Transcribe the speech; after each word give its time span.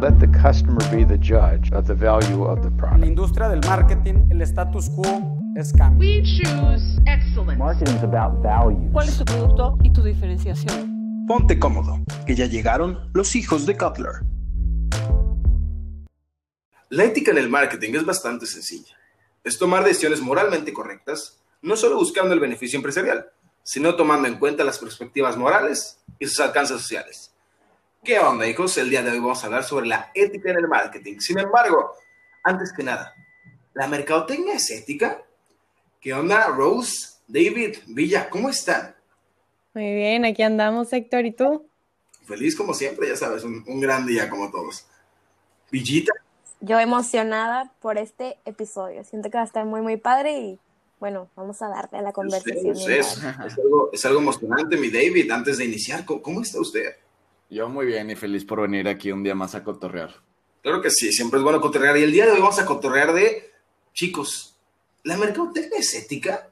Let 0.00 0.18
the 0.18 0.26
customer 0.28 0.80
be 0.90 1.04
the 1.04 1.16
judge 1.18 1.70
of 1.72 1.86
the 1.86 1.94
value 1.94 2.44
of 2.44 2.60
the 2.62 2.68
En 2.68 2.76
la 2.76 2.88
product. 2.88 3.04
industria 3.06 3.48
del 3.48 3.60
marketing, 3.68 4.28
el 4.30 4.42
status 4.42 4.88
quo 4.90 5.38
es 5.56 5.72
cambio. 5.72 6.00
We 6.08 6.22
choose 6.22 7.00
excellence. 7.06 7.56
Marketing 7.58 7.94
is 7.96 8.02
about 8.02 8.42
value. 8.42 8.90
¿Cuál 8.92 9.08
es 9.08 9.16
tu 9.18 9.24
producto 9.24 9.78
y 9.82 9.90
tu 9.92 10.02
diferenciación? 10.02 11.24
Ponte 11.28 11.58
cómodo, 11.58 11.98
que 12.26 12.34
ya 12.34 12.46
llegaron 12.46 12.98
los 13.14 13.36
hijos 13.36 13.64
de 13.64 13.76
Cutler. 13.76 14.24
La 16.88 17.04
ética 17.04 17.30
en 17.30 17.38
el 17.38 17.48
marketing 17.48 17.94
es 17.94 18.04
bastante 18.04 18.46
sencilla. 18.46 18.96
Es 19.44 19.58
tomar 19.58 19.84
decisiones 19.84 20.20
moralmente 20.20 20.72
correctas, 20.72 21.40
no 21.62 21.76
solo 21.76 21.96
buscando 21.96 22.34
el 22.34 22.40
beneficio 22.40 22.76
empresarial, 22.76 23.26
sino 23.62 23.94
tomando 23.94 24.26
en 24.28 24.38
cuenta 24.38 24.64
las 24.64 24.78
perspectivas 24.78 25.36
morales 25.36 25.98
y 26.18 26.26
sus 26.26 26.40
alcances 26.40 26.76
sociales. 26.80 27.31
¿Qué 28.04 28.18
onda, 28.18 28.48
hijos? 28.48 28.76
El 28.78 28.90
día 28.90 29.00
de 29.00 29.12
hoy 29.12 29.20
vamos 29.20 29.44
a 29.44 29.46
hablar 29.46 29.62
sobre 29.62 29.86
la 29.86 30.10
ética 30.12 30.50
en 30.50 30.56
el 30.56 30.66
marketing. 30.66 31.20
Sin 31.20 31.38
embargo, 31.38 31.92
antes 32.42 32.72
que 32.72 32.82
nada, 32.82 33.14
¿la 33.74 33.86
mercadotecnia 33.86 34.54
es 34.54 34.68
ética? 34.72 35.22
¿Qué 36.00 36.12
onda, 36.12 36.48
Rose, 36.48 37.20
David, 37.28 37.76
Villa? 37.86 38.28
¿Cómo 38.28 38.48
están? 38.48 38.96
Muy 39.72 39.94
bien, 39.94 40.24
aquí 40.24 40.42
andamos, 40.42 40.92
Héctor, 40.92 41.26
¿y 41.26 41.30
tú? 41.30 41.64
Feliz 42.26 42.56
como 42.56 42.74
siempre, 42.74 43.06
ya 43.06 43.14
sabes, 43.14 43.44
un, 43.44 43.62
un 43.68 43.80
gran 43.80 44.04
día 44.04 44.28
como 44.28 44.50
todos. 44.50 44.84
Villita, 45.70 46.12
Yo 46.60 46.80
emocionada 46.80 47.72
por 47.80 47.98
este 47.98 48.36
episodio. 48.44 49.04
Siento 49.04 49.30
que 49.30 49.36
va 49.36 49.42
a 49.42 49.46
estar 49.46 49.64
muy, 49.64 49.80
muy 49.80 49.96
padre 49.96 50.40
y 50.40 50.58
bueno, 50.98 51.30
vamos 51.36 51.62
a 51.62 51.68
darle 51.68 51.98
a 51.98 52.02
la 52.02 52.12
conversación. 52.12 52.72
Usted, 52.76 52.98
es, 52.98 53.18
es 53.18 53.58
algo, 53.58 53.90
es 53.92 54.04
algo 54.04 54.18
emocionante, 54.18 54.76
mi 54.76 54.90
David. 54.90 55.30
Antes 55.30 55.58
de 55.58 55.66
iniciar, 55.66 56.04
¿cómo, 56.04 56.20
cómo 56.20 56.42
está 56.42 56.60
usted? 56.60 56.96
Yo 57.52 57.68
muy 57.68 57.84
bien 57.84 58.10
y 58.10 58.16
feliz 58.16 58.46
por 58.46 58.62
venir 58.62 58.88
aquí 58.88 59.12
un 59.12 59.22
día 59.22 59.34
más 59.34 59.54
a 59.54 59.62
cotorrear. 59.62 60.10
Claro 60.62 60.80
que 60.80 60.88
sí, 60.88 61.12
siempre 61.12 61.38
es 61.38 61.44
bueno 61.44 61.60
cotorrear. 61.60 61.98
Y 61.98 62.02
el 62.02 62.10
día 62.10 62.24
de 62.24 62.32
hoy 62.32 62.40
vamos 62.40 62.58
a 62.58 62.64
cotorrear 62.64 63.12
de, 63.12 63.52
chicos, 63.92 64.56
¿la 65.02 65.18
mercadotecnia 65.18 65.78
es 65.78 65.94
ética? 65.94 66.48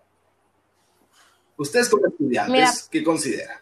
Ustedes 1.57 1.89
como 1.89 2.07
estudiantes, 2.07 2.53
Mira. 2.53 2.71
¿qué 2.91 3.03
consideran? 3.03 3.61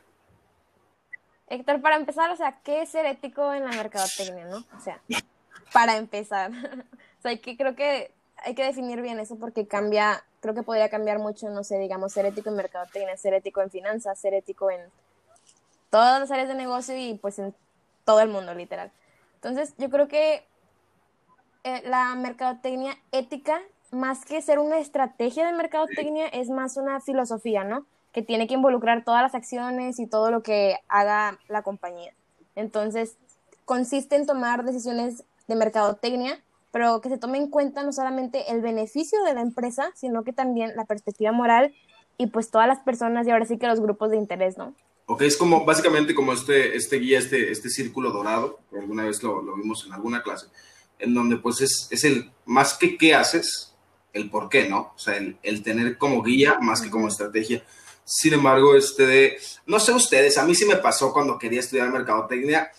Héctor, 1.46 1.80
para 1.80 1.94
empezar, 1.94 2.28
o 2.32 2.36
sea, 2.36 2.58
¿qué 2.64 2.82
es 2.82 2.88
ser 2.88 3.06
ético 3.06 3.54
en 3.54 3.64
la 3.64 3.70
mercadotecnia, 3.70 4.46
no? 4.46 4.64
O 4.76 4.80
sea, 4.82 5.00
para 5.72 5.96
empezar. 5.96 6.50
o 7.20 7.22
sea, 7.22 7.30
hay 7.30 7.38
que, 7.38 7.56
creo 7.56 7.76
que 7.76 8.10
hay 8.38 8.56
que 8.56 8.64
definir 8.64 9.00
bien 9.00 9.20
eso 9.20 9.36
porque 9.36 9.68
cambia, 9.68 10.24
creo 10.40 10.56
que 10.56 10.64
podría 10.64 10.88
cambiar 10.88 11.20
mucho, 11.20 11.48
no 11.50 11.62
sé, 11.62 11.78
digamos, 11.78 12.12
ser 12.12 12.26
ético 12.26 12.48
en 12.48 12.56
mercadotecnia, 12.56 13.16
ser 13.16 13.34
ético 13.34 13.62
en 13.62 13.70
finanzas, 13.70 14.18
ser 14.18 14.34
ético 14.34 14.72
en 14.72 14.80
todas 15.90 16.20
las 16.20 16.30
áreas 16.30 16.48
de 16.48 16.54
negocio 16.54 16.96
y 16.96 17.14
pues 17.14 17.38
en 17.38 17.54
todo 18.04 18.20
el 18.20 18.28
mundo, 18.28 18.54
literal. 18.54 18.90
Entonces, 19.34 19.74
yo 19.78 19.90
creo 19.90 20.08
que 20.08 20.44
eh, 21.64 21.82
la 21.84 22.14
mercadotecnia 22.14 22.96
ética, 23.12 23.60
más 23.90 24.24
que 24.24 24.40
ser 24.42 24.58
una 24.58 24.78
estrategia 24.78 25.46
de 25.46 25.52
mercadotecnia, 25.52 26.26
es 26.28 26.48
más 26.50 26.76
una 26.76 27.00
filosofía, 27.00 27.64
¿no? 27.64 27.86
Que 28.12 28.22
tiene 28.22 28.46
que 28.46 28.54
involucrar 28.54 29.04
todas 29.04 29.22
las 29.22 29.34
acciones 29.34 29.98
y 29.98 30.06
todo 30.06 30.30
lo 30.30 30.42
que 30.42 30.78
haga 30.88 31.38
la 31.48 31.62
compañía. 31.62 32.12
Entonces, 32.56 33.16
consiste 33.64 34.16
en 34.16 34.26
tomar 34.26 34.64
decisiones 34.64 35.24
de 35.46 35.54
mercadotecnia, 35.54 36.42
pero 36.70 37.00
que 37.00 37.08
se 37.08 37.18
tome 37.18 37.38
en 37.38 37.48
cuenta 37.50 37.82
no 37.82 37.92
solamente 37.92 38.50
el 38.50 38.60
beneficio 38.60 39.22
de 39.24 39.34
la 39.34 39.40
empresa, 39.40 39.90
sino 39.94 40.24
que 40.24 40.32
también 40.32 40.74
la 40.76 40.84
perspectiva 40.84 41.32
moral 41.32 41.74
y 42.16 42.26
pues 42.26 42.50
todas 42.50 42.66
las 42.66 42.80
personas 42.80 43.26
y 43.26 43.30
ahora 43.30 43.46
sí 43.46 43.58
que 43.58 43.66
los 43.66 43.80
grupos 43.80 44.10
de 44.10 44.16
interés, 44.16 44.58
¿no? 44.58 44.74
Ok, 45.10 45.22
es 45.22 45.38
como 45.38 45.64
básicamente 45.64 46.14
como 46.14 46.34
este, 46.34 46.76
este 46.76 46.96
guía, 46.96 47.18
este, 47.18 47.50
este 47.50 47.70
círculo 47.70 48.10
dorado, 48.10 48.60
que 48.70 48.78
alguna 48.78 49.04
vez 49.04 49.22
lo, 49.22 49.40
lo 49.40 49.56
vimos 49.56 49.86
en 49.86 49.94
alguna 49.94 50.22
clase, 50.22 50.48
en 50.98 51.14
donde 51.14 51.38
pues 51.38 51.62
es, 51.62 51.88
es 51.90 52.04
el 52.04 52.30
más 52.44 52.74
que 52.74 52.98
qué 52.98 53.14
haces, 53.14 53.74
el 54.12 54.28
por 54.28 54.50
qué, 54.50 54.68
¿no? 54.68 54.92
O 54.94 54.98
sea, 54.98 55.16
el, 55.16 55.38
el 55.42 55.62
tener 55.62 55.96
como 55.96 56.22
guía 56.22 56.58
más 56.60 56.82
que 56.82 56.90
como 56.90 57.08
estrategia. 57.08 57.64
Sin 58.04 58.34
embargo, 58.34 58.76
este 58.76 59.06
de, 59.06 59.38
no 59.64 59.80
sé 59.80 59.92
ustedes, 59.92 60.36
a 60.36 60.44
mí 60.44 60.54
sí 60.54 60.66
me 60.66 60.76
pasó 60.76 61.10
cuando 61.10 61.38
quería 61.38 61.60
estudiar 61.60 61.90
mercadotecnia, 61.90 62.70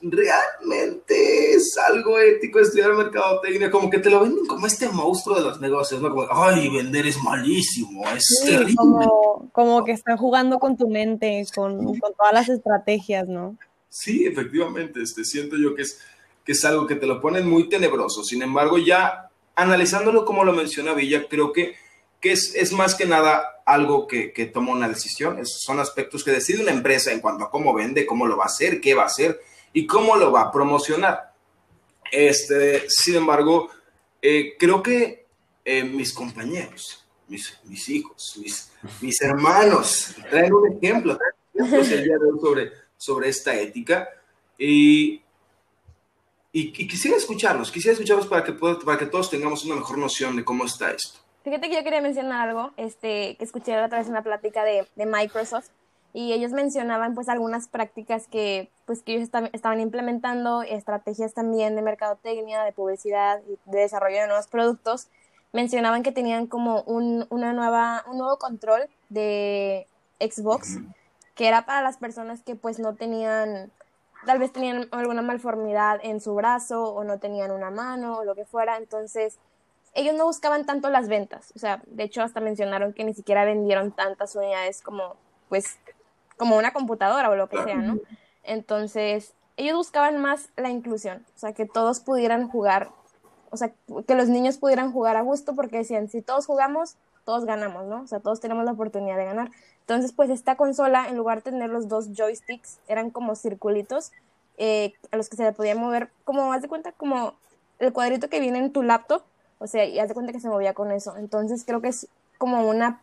realmente 0.00 1.37
es 1.68 1.78
algo 1.78 2.18
ético 2.18 2.58
estudiar 2.58 2.92
mercadotecnia, 2.94 3.70
como 3.70 3.90
que 3.90 3.98
te 3.98 4.10
lo 4.10 4.20
venden 4.20 4.46
como 4.46 4.66
este 4.66 4.88
monstruo 4.88 5.36
de 5.36 5.42
los 5.42 5.60
negocios, 5.60 6.00
¿no? 6.00 6.10
Como, 6.10 6.26
ay, 6.30 6.68
vender 6.68 7.06
es 7.06 7.22
malísimo, 7.22 8.04
es 8.10 8.24
Sí, 8.42 8.46
terrible. 8.50 8.74
como, 8.76 9.48
como 9.52 9.84
que 9.84 9.92
están 9.92 10.16
jugando 10.16 10.58
con 10.58 10.76
tu 10.76 10.88
mente, 10.88 11.44
con, 11.54 11.84
con 11.98 12.14
todas 12.14 12.32
las 12.32 12.48
estrategias, 12.48 13.28
¿no? 13.28 13.56
Sí, 13.88 14.26
efectivamente, 14.26 15.02
este, 15.02 15.24
siento 15.24 15.56
yo 15.56 15.74
que 15.74 15.82
es, 15.82 16.00
que 16.44 16.52
es 16.52 16.64
algo 16.64 16.86
que 16.86 16.94
te 16.96 17.06
lo 17.06 17.20
ponen 17.20 17.48
muy 17.48 17.68
tenebroso. 17.68 18.22
Sin 18.24 18.42
embargo, 18.42 18.78
ya 18.78 19.30
analizándolo 19.54 20.24
como 20.24 20.44
lo 20.44 20.52
menciona 20.52 20.92
Villa, 20.94 21.26
creo 21.28 21.52
que, 21.52 21.74
que 22.20 22.32
es, 22.32 22.54
es 22.54 22.72
más 22.72 22.94
que 22.94 23.06
nada 23.06 23.42
algo 23.66 24.06
que, 24.06 24.32
que 24.32 24.46
toma 24.46 24.72
una 24.72 24.88
decisión. 24.88 25.38
Es- 25.38 25.60
son 25.60 25.78
aspectos 25.80 26.24
que 26.24 26.30
decide 26.32 26.62
una 26.62 26.72
empresa 26.72 27.12
en 27.12 27.20
cuanto 27.20 27.44
a 27.44 27.50
cómo 27.50 27.74
vende, 27.74 28.06
cómo 28.06 28.26
lo 28.26 28.36
va 28.36 28.44
a 28.44 28.46
hacer, 28.46 28.80
qué 28.80 28.94
va 28.94 29.02
a 29.04 29.06
hacer 29.06 29.40
y 29.72 29.86
cómo 29.86 30.16
lo 30.16 30.32
va 30.32 30.42
a 30.42 30.52
promocionar. 30.52 31.27
Este, 32.10 32.88
sin 32.88 33.16
embargo, 33.16 33.70
eh, 34.20 34.54
creo 34.58 34.82
que 34.82 35.26
eh, 35.64 35.84
mis 35.84 36.12
compañeros, 36.12 37.06
mis, 37.28 37.58
mis 37.64 37.88
hijos, 37.88 38.38
mis, 38.42 38.70
mis 39.00 39.20
hermanos, 39.20 40.14
traen 40.30 40.52
un 40.52 40.72
ejemplo, 40.72 41.18
traen 41.54 42.40
sobre, 42.40 42.72
sobre 42.96 43.28
esta 43.28 43.54
ética. 43.54 44.08
Y, 44.56 45.22
y, 46.52 46.82
y 46.82 46.88
quisiera 46.88 47.16
escucharlos, 47.16 47.70
quisiera 47.70 47.92
escucharlos 47.92 48.26
para 48.26 48.44
que, 48.44 48.52
para 48.52 48.98
que 48.98 49.06
todos 49.06 49.30
tengamos 49.30 49.64
una 49.64 49.76
mejor 49.76 49.98
noción 49.98 50.36
de 50.36 50.44
cómo 50.44 50.64
está 50.64 50.90
esto. 50.90 51.20
Fíjate 51.44 51.68
que 51.68 51.76
yo 51.76 51.84
quería 51.84 52.00
mencionar 52.00 52.48
algo, 52.48 52.72
este, 52.76 53.36
que 53.38 53.44
escuché 53.44 53.72
la 53.72 53.86
otra 53.86 53.98
vez 53.98 54.08
una 54.08 54.22
plática 54.22 54.64
de, 54.64 54.86
de 54.96 55.06
Microsoft 55.06 55.68
y 56.18 56.32
ellos 56.32 56.50
mencionaban 56.50 57.14
pues 57.14 57.28
algunas 57.28 57.68
prácticas 57.68 58.26
que 58.26 58.72
pues 58.86 59.02
que 59.02 59.12
ellos 59.12 59.22
estaban, 59.22 59.50
estaban 59.52 59.78
implementando, 59.78 60.62
estrategias 60.62 61.32
también 61.32 61.76
de 61.76 61.82
mercadotecnia, 61.82 62.64
de 62.64 62.72
publicidad 62.72 63.40
y 63.46 63.56
de 63.70 63.78
desarrollo 63.78 64.22
de 64.22 64.26
nuevos 64.26 64.48
productos. 64.48 65.06
Mencionaban 65.52 66.02
que 66.02 66.10
tenían 66.10 66.48
como 66.48 66.82
un, 66.82 67.28
una 67.30 67.52
nueva, 67.52 68.02
un 68.10 68.18
nuevo 68.18 68.36
control 68.36 68.88
de 69.10 69.86
Xbox 70.18 70.78
que 71.36 71.46
era 71.46 71.64
para 71.64 71.82
las 71.82 71.98
personas 71.98 72.42
que 72.42 72.56
pues 72.56 72.80
no 72.80 72.96
tenían, 72.96 73.70
tal 74.26 74.40
vez 74.40 74.52
tenían 74.52 74.88
alguna 74.90 75.22
malformidad 75.22 76.00
en 76.02 76.20
su 76.20 76.34
brazo 76.34 76.94
o 76.94 77.04
no 77.04 77.20
tenían 77.20 77.52
una 77.52 77.70
mano 77.70 78.18
o 78.18 78.24
lo 78.24 78.34
que 78.34 78.44
fuera, 78.44 78.76
entonces 78.76 79.38
ellos 79.94 80.16
no 80.16 80.24
buscaban 80.24 80.66
tanto 80.66 80.90
las 80.90 81.08
ventas, 81.08 81.52
o 81.54 81.60
sea, 81.60 81.80
de 81.86 82.02
hecho 82.02 82.22
hasta 82.22 82.40
mencionaron 82.40 82.92
que 82.92 83.04
ni 83.04 83.14
siquiera 83.14 83.44
vendieron 83.44 83.92
tantas 83.92 84.34
unidades 84.34 84.82
como, 84.82 85.14
pues, 85.48 85.78
como 86.38 86.56
una 86.56 86.72
computadora 86.72 87.28
o 87.30 87.36
lo 87.36 87.48
que 87.48 87.62
sea, 87.62 87.76
¿no? 87.76 87.98
Entonces, 88.44 89.34
ellos 89.56 89.76
buscaban 89.76 90.18
más 90.18 90.48
la 90.56 90.70
inclusión, 90.70 91.26
o 91.36 91.38
sea, 91.38 91.52
que 91.52 91.66
todos 91.66 92.00
pudieran 92.00 92.48
jugar, 92.48 92.90
o 93.50 93.56
sea, 93.56 93.72
que 94.06 94.14
los 94.14 94.28
niños 94.28 94.56
pudieran 94.56 94.92
jugar 94.92 95.16
a 95.16 95.22
gusto 95.22 95.54
porque 95.54 95.78
decían, 95.78 96.08
si 96.08 96.22
todos 96.22 96.46
jugamos, 96.46 96.96
todos 97.24 97.44
ganamos, 97.44 97.86
¿no? 97.86 98.02
O 98.02 98.06
sea, 98.06 98.20
todos 98.20 98.40
tenemos 98.40 98.64
la 98.64 98.72
oportunidad 98.72 99.16
de 99.16 99.24
ganar. 99.26 99.50
Entonces, 99.80 100.12
pues 100.12 100.30
esta 100.30 100.56
consola, 100.56 101.08
en 101.08 101.16
lugar 101.16 101.42
de 101.42 101.50
tener 101.50 101.70
los 101.70 101.88
dos 101.88 102.10
joysticks, 102.14 102.78
eran 102.88 103.10
como 103.10 103.34
circulitos 103.34 104.12
eh, 104.56 104.94
a 105.10 105.16
los 105.16 105.28
que 105.28 105.36
se 105.36 105.44
le 105.44 105.52
podía 105.52 105.74
mover, 105.74 106.10
como, 106.24 106.52
haz 106.52 106.62
de 106.62 106.68
cuenta, 106.68 106.92
como 106.92 107.34
el 107.78 107.92
cuadrito 107.92 108.28
que 108.28 108.40
viene 108.40 108.58
en 108.58 108.72
tu 108.72 108.82
laptop, 108.82 109.22
o 109.58 109.66
sea, 109.66 109.84
y 109.84 109.98
haz 109.98 110.08
de 110.08 110.14
cuenta 110.14 110.32
que 110.32 110.40
se 110.40 110.48
movía 110.48 110.72
con 110.72 110.92
eso. 110.92 111.16
Entonces, 111.16 111.64
creo 111.64 111.80
que 111.80 111.88
es 111.88 112.08
como 112.38 112.68
una 112.68 113.00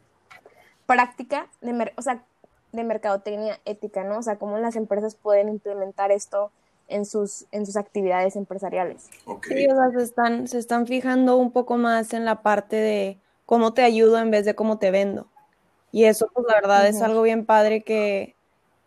práctica 0.85 1.47
de, 1.61 1.93
o 1.97 2.01
sea, 2.01 2.23
de 2.75 2.83
mercadotecnia 2.83 3.59
ética, 3.65 4.03
¿no? 4.03 4.19
O 4.19 4.21
sea, 4.21 4.37
cómo 4.37 4.57
las 4.57 4.75
empresas 4.75 5.15
pueden 5.15 5.49
implementar 5.49 6.11
esto 6.11 6.51
en 6.87 7.05
sus, 7.05 7.45
en 7.51 7.65
sus 7.65 7.77
actividades 7.77 8.35
empresariales. 8.35 9.09
Ok. 9.25 9.47
Sí, 9.47 9.67
o 9.67 9.75
sea, 9.75 9.91
se 9.91 10.03
están, 10.03 10.47
se 10.47 10.59
están 10.59 10.87
fijando 10.87 11.37
un 11.37 11.51
poco 11.51 11.77
más 11.77 12.13
en 12.13 12.25
la 12.25 12.41
parte 12.41 12.75
de 12.75 13.19
cómo 13.45 13.73
te 13.73 13.83
ayudo 13.83 14.19
en 14.19 14.31
vez 14.31 14.45
de 14.45 14.55
cómo 14.55 14.77
te 14.77 14.91
vendo. 14.91 15.27
Y 15.91 16.05
eso, 16.05 16.29
pues 16.33 16.45
la 16.47 16.55
verdad, 16.55 16.87
es 16.87 16.97
Ujú. 16.97 17.05
algo 17.05 17.21
bien 17.21 17.45
padre 17.45 17.81
que, 17.81 18.35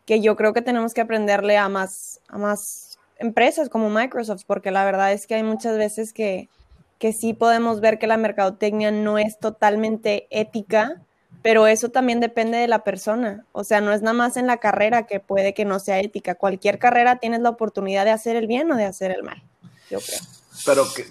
que 0.04 0.20
yo 0.20 0.36
creo 0.36 0.52
que 0.52 0.62
tenemos 0.62 0.94
que 0.94 1.00
aprenderle 1.00 1.56
a 1.56 1.68
más, 1.68 2.20
a 2.28 2.38
más 2.38 2.98
empresas 3.18 3.68
como 3.68 3.90
Microsoft, 3.90 4.42
porque 4.46 4.70
la 4.70 4.84
verdad 4.84 5.12
es 5.12 5.26
que 5.26 5.34
hay 5.34 5.42
muchas 5.42 5.76
veces 5.76 6.12
que, 6.12 6.48
que 6.98 7.12
sí 7.12 7.32
podemos 7.32 7.80
ver 7.80 7.98
que 7.98 8.06
la 8.06 8.16
mercadotecnia 8.16 8.90
no 8.90 9.18
es 9.18 9.38
totalmente 9.38 10.26
ética, 10.30 11.02
pero 11.42 11.66
eso 11.66 11.90
también 11.90 12.20
depende 12.20 12.58
de 12.58 12.68
la 12.68 12.84
persona. 12.84 13.44
O 13.52 13.64
sea, 13.64 13.80
no 13.80 13.92
es 13.92 14.02
nada 14.02 14.14
más 14.14 14.36
en 14.36 14.46
la 14.46 14.58
carrera 14.58 15.06
que 15.06 15.20
puede 15.20 15.54
que 15.54 15.64
no 15.64 15.78
sea 15.78 16.00
ética. 16.00 16.34
Cualquier 16.34 16.78
carrera 16.78 17.16
tienes 17.16 17.40
la 17.40 17.50
oportunidad 17.50 18.04
de 18.04 18.10
hacer 18.10 18.36
el 18.36 18.46
bien 18.46 18.70
o 18.70 18.76
de 18.76 18.84
hacer 18.84 19.10
el 19.10 19.22
mal, 19.22 19.42
yo 19.90 20.00
creo. 20.00 20.20
Pero 20.66 20.84
que. 20.94 21.06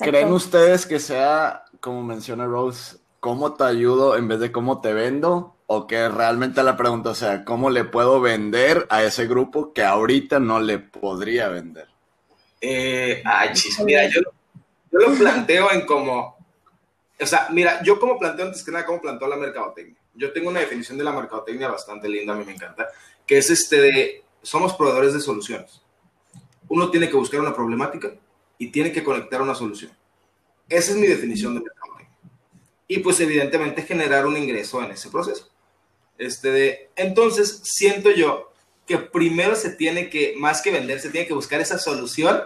¿creen 0.00 0.32
ustedes 0.32 0.86
que 0.86 0.98
sea, 0.98 1.64
como 1.80 2.02
menciona 2.02 2.44
Rose, 2.46 2.98
cómo 3.20 3.54
te 3.54 3.64
ayudo 3.64 4.16
en 4.16 4.28
vez 4.28 4.40
de 4.40 4.52
cómo 4.52 4.80
te 4.80 4.92
vendo? 4.92 5.56
O 5.66 5.86
que 5.86 6.08
realmente 6.08 6.62
la 6.64 6.76
pregunta 6.76 7.14
sea, 7.14 7.44
¿cómo 7.44 7.70
le 7.70 7.84
puedo 7.84 8.20
vender 8.20 8.86
a 8.90 9.04
ese 9.04 9.26
grupo 9.26 9.72
que 9.72 9.84
ahorita 9.84 10.40
no 10.40 10.60
le 10.60 10.80
podría 10.80 11.48
vender? 11.48 11.86
Eh, 12.60 13.22
ay, 13.24 13.50
chis, 13.52 13.78
mira, 13.80 14.06
yo, 14.08 14.20
yo 14.90 14.98
lo 14.98 15.14
planteo 15.14 15.70
en 15.70 15.86
como, 15.86 16.36
o 17.20 17.26
sea, 17.26 17.48
mira, 17.50 17.82
yo 17.82 17.98
como 17.98 18.18
planteo 18.18 18.46
antes 18.46 18.64
que 18.64 18.70
nada, 18.70 18.86
como 18.86 19.00
planteo 19.00 19.28
la 19.28 19.36
mercadotecnia. 19.36 20.00
Yo 20.14 20.32
tengo 20.32 20.48
una 20.48 20.60
definición 20.60 20.98
de 20.98 21.04
la 21.04 21.12
mercadotecnia 21.12 21.68
bastante 21.68 22.08
linda, 22.08 22.32
a 22.32 22.36
mí 22.36 22.44
me 22.44 22.54
encanta, 22.54 22.88
que 23.26 23.38
es 23.38 23.50
este 23.50 23.80
de, 23.80 24.24
somos 24.42 24.74
proveedores 24.74 25.14
de 25.14 25.20
soluciones. 25.20 25.82
Uno 26.68 26.90
tiene 26.90 27.08
que 27.08 27.16
buscar 27.16 27.40
una 27.40 27.54
problemática 27.54 28.12
y 28.58 28.70
tiene 28.70 28.92
que 28.92 29.04
conectar 29.04 29.42
una 29.42 29.54
solución. 29.54 29.92
Esa 30.68 30.92
es 30.92 30.96
mi 30.96 31.06
definición 31.06 31.54
de 31.54 31.60
mercadotecnia. 31.60 32.16
Y 32.88 32.98
pues 32.98 33.20
evidentemente 33.20 33.82
generar 33.82 34.26
un 34.26 34.36
ingreso 34.36 34.82
en 34.82 34.90
ese 34.90 35.10
proceso. 35.10 35.50
Este 36.18 36.50
de, 36.50 36.90
entonces, 36.96 37.60
siento 37.64 38.10
yo 38.10 38.52
que 38.86 38.98
primero 38.98 39.54
se 39.54 39.70
tiene 39.70 40.10
que, 40.10 40.34
más 40.36 40.62
que 40.62 40.70
vender, 40.70 41.00
se 41.00 41.10
tiene 41.10 41.26
que 41.26 41.34
buscar 41.34 41.60
esa 41.60 41.78
solución 41.78 42.42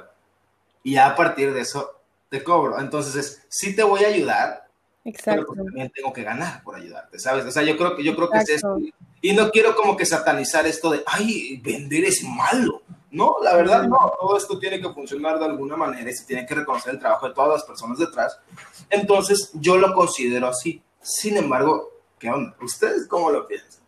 y 0.83 0.97
a 0.97 1.17
partir 1.17 1.53
de 1.55 1.63
eso 1.63 2.01
te 2.29 2.45
cobro. 2.45 2.79
Entonces 2.79 3.17
es, 3.17 3.43
sí 3.49 3.75
te 3.75 3.83
voy 3.83 4.05
a 4.05 4.09
ayudar, 4.09 4.64
Exacto. 5.05 5.53
pero 5.53 5.65
también 5.65 5.93
tengo 5.95 6.13
que 6.13 6.23
ganar 6.23 6.63
por 6.63 6.77
ayudarte, 6.77 7.19
¿sabes? 7.19 7.45
O 7.45 7.51
sea, 7.51 7.63
yo 7.63 7.77
creo 7.77 7.97
que, 7.97 8.03
yo 8.03 8.17
creo 8.17 8.31
que 8.31 8.39
es 8.39 8.49
esto. 8.49 8.79
Y 9.21 9.33
no 9.33 9.51
quiero 9.51 9.77
como 9.77 9.97
que 9.97 10.07
satanizar 10.07 10.67
esto 10.67 10.91
de, 10.91 11.03
ay, 11.07 11.61
vender 11.63 12.05
es 12.05 12.23
malo. 12.25 12.83
No, 13.11 13.37
la 13.43 13.55
verdad 13.55 13.85
no, 13.85 14.13
todo 14.21 14.37
esto 14.37 14.59
tiene 14.59 14.81
que 14.81 14.93
funcionar 14.93 15.39
de 15.39 15.45
alguna 15.45 15.77
manera 15.77 16.11
y 16.11 16.15
se 16.15 16.25
tiene 16.25 16.45
que 16.45 16.55
reconocer 16.55 16.95
el 16.95 16.99
trabajo 16.99 17.29
de 17.29 17.35
todas 17.35 17.51
las 17.51 17.65
personas 17.65 17.99
detrás. 17.99 18.39
Entonces, 18.91 19.51
yo 19.55 19.77
lo 19.77 19.95
considero 19.95 20.49
así. 20.49 20.83
Sin 21.01 21.37
embargo, 21.37 21.93
¿qué 22.19 22.31
onda? 22.31 22.57
¿Ustedes 22.61 23.07
cómo 23.07 23.31
lo 23.31 23.47
piensan? 23.47 23.83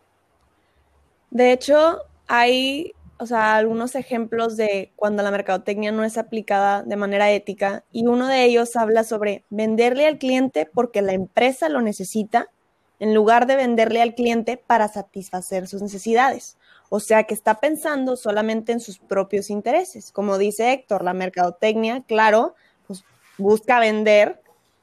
De 1.30 1.52
hecho, 1.52 1.98
hay, 2.28 2.94
o 3.18 3.26
sea, 3.26 3.56
algunos 3.56 3.94
ejemplos 3.94 4.56
de 4.56 4.92
cuando 4.94 5.22
la 5.22 5.30
mercadotecnia 5.30 5.90
no 5.90 6.04
es 6.04 6.18
aplicada 6.18 6.82
de 6.82 6.96
manera 6.96 7.30
ética 7.30 7.84
y 7.90 8.06
uno 8.06 8.28
de 8.28 8.44
ellos 8.44 8.76
habla 8.76 9.04
sobre 9.04 9.44
venderle 9.48 10.06
al 10.06 10.18
cliente 10.18 10.68
porque 10.72 11.00
la 11.00 11.14
empresa 11.14 11.68
lo 11.68 11.80
necesita 11.80 12.50
en 12.98 13.14
lugar 13.14 13.46
de 13.46 13.56
venderle 13.56 14.02
al 14.02 14.14
cliente 14.14 14.56
para 14.58 14.88
satisfacer 14.88 15.66
sus 15.66 15.82
necesidades. 15.82 16.58
O 16.88 17.00
sea, 17.00 17.24
que 17.24 17.34
está 17.34 17.58
pensando 17.58 18.16
solamente 18.16 18.72
en 18.72 18.80
sus 18.80 18.98
propios 18.98 19.50
intereses. 19.50 20.12
Como 20.12 20.38
dice 20.38 20.72
Héctor, 20.72 21.02
la 21.02 21.14
mercadotecnia, 21.14 22.02
claro, 22.06 22.54
pues 22.86 23.04
busca 23.38 23.80
vender, 23.80 24.40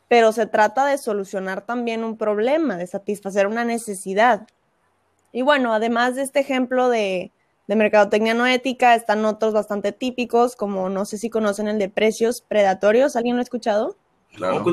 pero 0.07 0.31
se 0.31 0.45
trata 0.47 0.85
de 0.85 0.97
solucionar 0.97 1.65
también 1.65 2.03
un 2.03 2.17
problema, 2.17 2.77
de 2.77 2.87
satisfacer 2.87 3.47
una 3.47 3.63
necesidad. 3.63 4.47
Y 5.31 5.43
bueno, 5.43 5.73
además 5.73 6.15
de 6.15 6.23
este 6.23 6.39
ejemplo 6.39 6.89
de, 6.89 7.31
de 7.67 7.75
mercadotecnia 7.75 8.33
no 8.33 8.45
ética, 8.45 8.95
están 8.95 9.23
otros 9.25 9.53
bastante 9.53 9.91
típicos, 9.91 10.55
como 10.55 10.89
no 10.89 11.05
sé 11.05 11.17
si 11.17 11.29
conocen 11.29 11.67
el 11.67 11.79
de 11.79 11.89
precios 11.89 12.41
predatorios. 12.41 13.15
¿Alguien 13.15 13.35
lo 13.35 13.41
ha 13.41 13.43
escuchado? 13.43 13.95
Claro. 14.35 14.63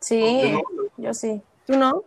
Sí, 0.00 0.54
yo 0.96 1.14
sí. 1.14 1.42
¿Tú 1.66 1.76
no? 1.76 2.04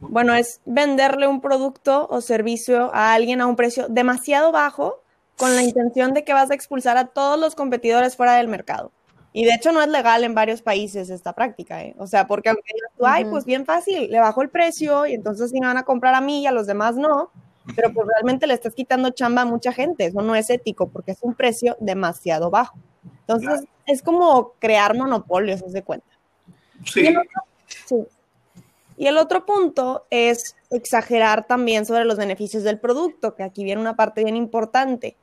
Bueno, 0.00 0.34
es 0.34 0.60
venderle 0.66 1.26
un 1.26 1.40
producto 1.40 2.06
o 2.10 2.20
servicio 2.20 2.94
a 2.94 3.14
alguien 3.14 3.40
a 3.40 3.46
un 3.46 3.56
precio 3.56 3.86
demasiado 3.88 4.52
bajo 4.52 5.02
con 5.36 5.54
la 5.54 5.62
intención 5.62 6.14
de 6.14 6.24
que 6.24 6.32
vas 6.32 6.50
a 6.50 6.54
expulsar 6.54 6.96
a 6.96 7.06
todos 7.06 7.38
los 7.38 7.54
competidores 7.54 8.16
fuera 8.16 8.36
del 8.36 8.48
mercado. 8.48 8.92
Y 9.32 9.44
de 9.44 9.52
hecho 9.52 9.70
no 9.70 9.82
es 9.82 9.88
legal 9.88 10.24
en 10.24 10.34
varios 10.34 10.62
países 10.62 11.10
esta 11.10 11.34
práctica, 11.34 11.82
¿eh? 11.82 11.94
O 11.98 12.06
sea, 12.06 12.26
porque 12.26 12.48
aunque 12.48 12.72
digas 12.72 12.90
tú, 12.96 13.06
ay, 13.06 13.26
pues 13.26 13.44
bien 13.44 13.66
fácil, 13.66 14.10
le 14.10 14.18
bajo 14.18 14.40
el 14.40 14.48
precio 14.48 15.06
y 15.06 15.12
entonces 15.12 15.50
sí 15.50 15.60
me 15.60 15.66
van 15.66 15.76
a 15.76 15.82
comprar 15.82 16.14
a 16.14 16.22
mí 16.22 16.42
y 16.42 16.46
a 16.46 16.52
los 16.52 16.66
demás 16.66 16.96
no, 16.96 17.30
pero 17.74 17.92
pues 17.92 18.06
realmente 18.06 18.46
le 18.46 18.54
estás 18.54 18.74
quitando 18.74 19.10
chamba 19.10 19.42
a 19.42 19.44
mucha 19.46 19.72
gente, 19.72 20.06
eso 20.06 20.22
no 20.22 20.34
es 20.34 20.50
ético 20.50 20.88
porque 20.88 21.12
es 21.12 21.18
un 21.22 21.34
precio 21.34 21.76
demasiado 21.80 22.50
bajo. 22.50 22.78
Entonces 23.20 23.64
es 23.86 24.02
como 24.02 24.52
crear 24.58 24.96
monopolios, 24.96 25.62
haz 25.62 25.72
de 25.72 25.82
cuenta. 25.82 26.06
Y 26.84 26.88
Sí, 26.90 27.06
el 27.06 27.16
otro- 27.18 27.42
sí. 27.86 27.96
Y 28.98 29.06
el 29.08 29.18
otro 29.18 29.44
punto 29.44 30.06
es 30.10 30.56
exagerar 30.70 31.46
también 31.46 31.84
sobre 31.84 32.04
los 32.06 32.16
beneficios 32.16 32.62
del 32.62 32.78
producto, 32.78 33.34
que 33.34 33.42
aquí 33.42 33.62
viene 33.64 33.80
una 33.80 33.96
parte 33.96 34.24
bien 34.24 34.36
importante. 34.36 35.16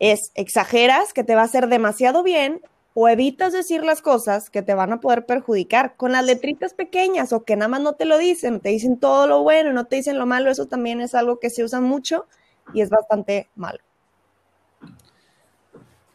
Es 0.00 0.32
exageras 0.34 1.12
que 1.12 1.22
te 1.22 1.34
va 1.36 1.42
a 1.42 1.44
hacer 1.44 1.68
demasiado 1.68 2.22
bien 2.24 2.60
o 2.94 3.08
evitas 3.08 3.52
decir 3.52 3.84
las 3.84 4.02
cosas 4.02 4.50
que 4.50 4.62
te 4.62 4.74
van 4.74 4.92
a 4.92 5.00
poder 5.00 5.26
perjudicar 5.26 5.94
con 5.96 6.12
las 6.12 6.24
letritas 6.24 6.74
pequeñas 6.74 7.32
o 7.32 7.44
que 7.44 7.56
nada 7.56 7.68
más 7.68 7.80
no 7.80 7.94
te 7.94 8.04
lo 8.04 8.18
dicen, 8.18 8.60
te 8.60 8.68
dicen 8.70 8.98
todo 8.98 9.26
lo 9.26 9.42
bueno 9.42 9.72
no 9.72 9.86
te 9.86 9.96
dicen 9.96 10.18
lo 10.18 10.26
malo, 10.26 10.50
eso 10.50 10.66
también 10.66 11.00
es 11.00 11.14
algo 11.14 11.38
que 11.38 11.50
se 11.50 11.64
usa 11.64 11.80
mucho 11.80 12.26
y 12.74 12.80
es 12.80 12.90
bastante 12.90 13.48
malo. 13.54 13.78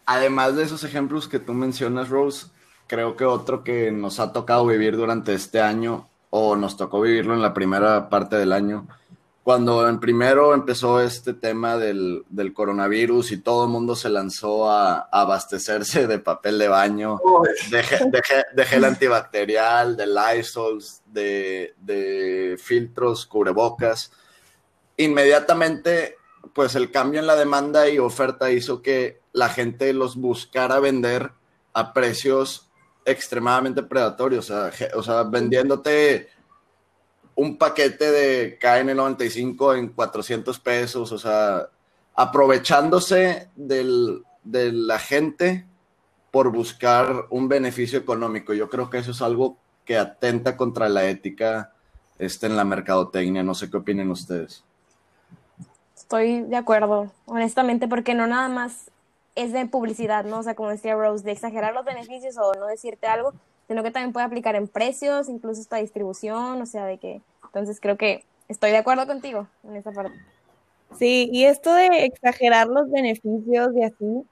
Además 0.05 0.55
de 0.55 0.63
esos 0.63 0.83
ejemplos 0.83 1.27
que 1.27 1.39
tú 1.39 1.53
mencionas, 1.53 2.09
Rose, 2.09 2.47
creo 2.87 3.17
que 3.17 3.25
otro 3.25 3.63
que 3.63 3.91
nos 3.91 4.19
ha 4.19 4.31
tocado 4.31 4.65
vivir 4.65 4.95
durante 4.95 5.33
este 5.33 5.59
año, 5.59 6.07
o 6.29 6.55
nos 6.55 6.77
tocó 6.77 7.01
vivirlo 7.01 7.33
en 7.33 7.41
la 7.41 7.53
primera 7.53 8.09
parte 8.09 8.37
del 8.37 8.53
año, 8.53 8.87
cuando 9.47 9.87
en 9.87 10.01
primero 10.01 10.53
empezó 10.53 10.99
este 10.99 11.33
tema 11.33 11.77
del, 11.77 12.25
del 12.27 12.51
coronavirus 12.51 13.31
y 13.31 13.37
todo 13.37 13.63
el 13.63 13.69
mundo 13.69 13.95
se 13.95 14.09
lanzó 14.09 14.69
a, 14.69 14.97
a 15.09 15.21
abastecerse 15.21 16.05
de 16.05 16.19
papel 16.19 16.59
de 16.59 16.67
baño, 16.67 17.17
de, 17.71 17.81
ge- 17.81 18.09
de 18.11 18.21
ge- 18.25 18.43
de 18.53 18.65
gel 18.65 18.83
antibacterial, 18.83 19.95
de 19.95 20.05
Lysol, 20.05 20.83
de, 21.05 21.73
de 21.79 22.57
filtros, 22.61 23.25
cubrebocas. 23.25 24.11
Inmediatamente, 24.97 26.17
pues 26.53 26.75
el 26.75 26.91
cambio 26.91 27.21
en 27.21 27.27
la 27.27 27.37
demanda 27.37 27.87
y 27.89 27.99
oferta 27.99 28.51
hizo 28.51 28.81
que 28.81 29.21
la 29.31 29.47
gente 29.47 29.93
los 29.93 30.17
buscara 30.17 30.81
vender 30.81 31.31
a 31.71 31.93
precios 31.93 32.69
extremadamente 33.05 33.81
predatorios, 33.81 34.49
o 34.51 34.71
sea, 34.71 34.89
o 34.93 35.03
sea, 35.03 35.23
vendiéndote 35.23 36.35
un 37.37 37.57
paquete 37.57 38.11
de 38.11 38.59
KN95 38.59 39.77
en 39.77 39.89
400 39.89 40.59
pesos, 40.59 41.11
o 41.11 41.19
sea, 41.19 41.67
aprovechándose 42.15 43.47
de 43.55 44.71
la 44.73 44.97
gente 44.97 45.65
por 46.31 46.51
buscar 46.51 47.25
un 47.29 47.47
beneficio 47.47 47.99
económico. 47.99 48.53
Yo 48.53 48.69
creo 48.69 48.89
que 48.89 48.97
eso 48.97 49.11
es 49.11 49.21
algo 49.21 49.55
que 49.85 49.97
atenta 49.97 50.57
contra 50.57 50.89
la 50.89 51.07
ética 51.07 51.73
este, 52.17 52.47
en 52.47 52.57
la 52.57 52.65
mercadotecnia. 52.65 53.43
No 53.43 53.53
sé 53.53 53.69
qué 53.69 53.77
opinen 53.77 54.09
ustedes. 54.09 54.63
Estoy 55.95 56.41
de 56.41 56.57
acuerdo, 56.57 57.11
honestamente, 57.25 57.87
porque 57.87 58.15
no 58.15 58.25
nada 58.25 58.49
más 58.49 58.89
es 59.35 59.53
de 59.53 59.67
publicidad, 59.67 60.25
¿no? 60.25 60.39
O 60.39 60.43
sea, 60.43 60.55
como 60.55 60.69
decía 60.69 60.95
Rose, 60.95 61.23
de 61.23 61.33
exagerar 61.33 61.75
los 61.75 61.85
beneficios 61.85 62.35
o 62.37 62.53
no 62.55 62.65
decirte 62.65 63.05
algo, 63.05 63.33
sino 63.67 63.83
que 63.83 63.91
también 63.91 64.13
puede 64.13 64.25
aplicar 64.25 64.55
en 64.55 64.67
precios, 64.67 65.29
incluso 65.29 65.61
esta 65.61 65.77
distribución, 65.77 66.61
o 66.61 66.65
sea, 66.65 66.85
de 66.85 66.97
que, 66.97 67.21
entonces 67.47 67.79
creo 67.81 67.97
que 67.97 68.23
estoy 68.47 68.71
de 68.71 68.77
acuerdo 68.77 69.07
contigo 69.07 69.47
en 69.63 69.75
esa 69.75 69.91
parte. 69.91 70.15
Sí, 70.97 71.29
y 71.31 71.45
esto 71.45 71.73
de 71.73 72.05
exagerar 72.05 72.67
los 72.67 72.89
beneficios 72.89 73.69
y 73.75 73.83
así, 73.83 74.23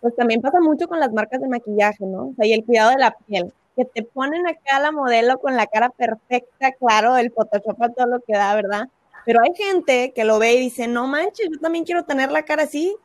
pues 0.00 0.14
también 0.14 0.40
pasa 0.40 0.60
mucho 0.60 0.86
con 0.86 1.00
las 1.00 1.12
marcas 1.12 1.40
de 1.40 1.48
maquillaje, 1.48 2.04
¿no? 2.04 2.28
O 2.28 2.34
sea, 2.36 2.46
y 2.46 2.52
el 2.52 2.64
cuidado 2.64 2.90
de 2.90 2.98
la 2.98 3.16
piel, 3.26 3.52
que 3.74 3.84
te 3.84 4.02
ponen 4.02 4.46
acá 4.46 4.78
la 4.80 4.92
modelo 4.92 5.38
con 5.38 5.56
la 5.56 5.66
cara 5.66 5.90
perfecta, 5.90 6.72
claro, 6.72 7.16
el 7.16 7.32
Photoshop 7.32 7.82
a 7.82 7.88
todo 7.90 8.06
lo 8.06 8.20
que 8.20 8.34
da, 8.34 8.54
¿verdad? 8.54 8.88
Pero 9.24 9.40
hay 9.42 9.52
gente 9.54 10.12
que 10.14 10.24
lo 10.24 10.38
ve 10.38 10.54
y 10.54 10.60
dice, 10.60 10.86
no 10.86 11.08
manches, 11.08 11.48
yo 11.50 11.58
también 11.58 11.84
quiero 11.84 12.04
tener 12.04 12.30
la 12.30 12.44
cara 12.44 12.62
así. 12.62 12.96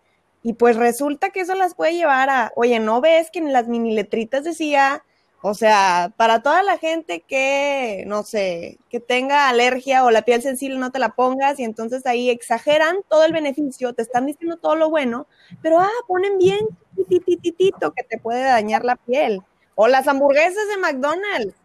Y 0.43 0.53
pues 0.53 0.75
resulta 0.75 1.29
que 1.29 1.41
eso 1.41 1.55
las 1.55 1.75
puede 1.75 1.95
llevar 1.95 2.29
a, 2.29 2.51
oye, 2.55 2.79
¿no 2.79 3.01
ves 3.01 3.29
que 3.31 3.39
en 3.39 3.51
las 3.51 3.67
mini 3.67 3.93
letritas 3.93 4.43
decía, 4.43 5.03
o 5.43 5.55
sea, 5.55 6.13
para 6.17 6.43
toda 6.43 6.61
la 6.61 6.77
gente 6.77 7.21
que, 7.21 8.03
no 8.05 8.21
sé, 8.23 8.77
que 8.89 8.99
tenga 8.99 9.49
alergia 9.49 10.05
o 10.05 10.11
la 10.11 10.21
piel 10.21 10.43
sensible, 10.43 10.77
no 10.77 10.91
te 10.91 10.99
la 10.99 11.15
pongas 11.15 11.59
y 11.59 11.63
entonces 11.63 12.05
ahí 12.05 12.29
exageran 12.29 12.97
todo 13.09 13.25
el 13.25 13.33
beneficio, 13.33 13.93
te 13.93 14.03
están 14.03 14.27
diciendo 14.27 14.57
todo 14.57 14.75
lo 14.75 14.91
bueno, 14.91 15.27
pero 15.63 15.79
ah, 15.79 15.89
ponen 16.07 16.37
bien 16.37 16.59
titititito 16.95 17.91
que 17.91 18.03
te 18.03 18.19
puede 18.19 18.43
dañar 18.43 18.85
la 18.85 18.97
piel. 18.97 19.41
O 19.73 19.87
las 19.87 20.07
hamburguesas 20.07 20.67
de 20.67 20.77
McDonald's. 20.77 21.55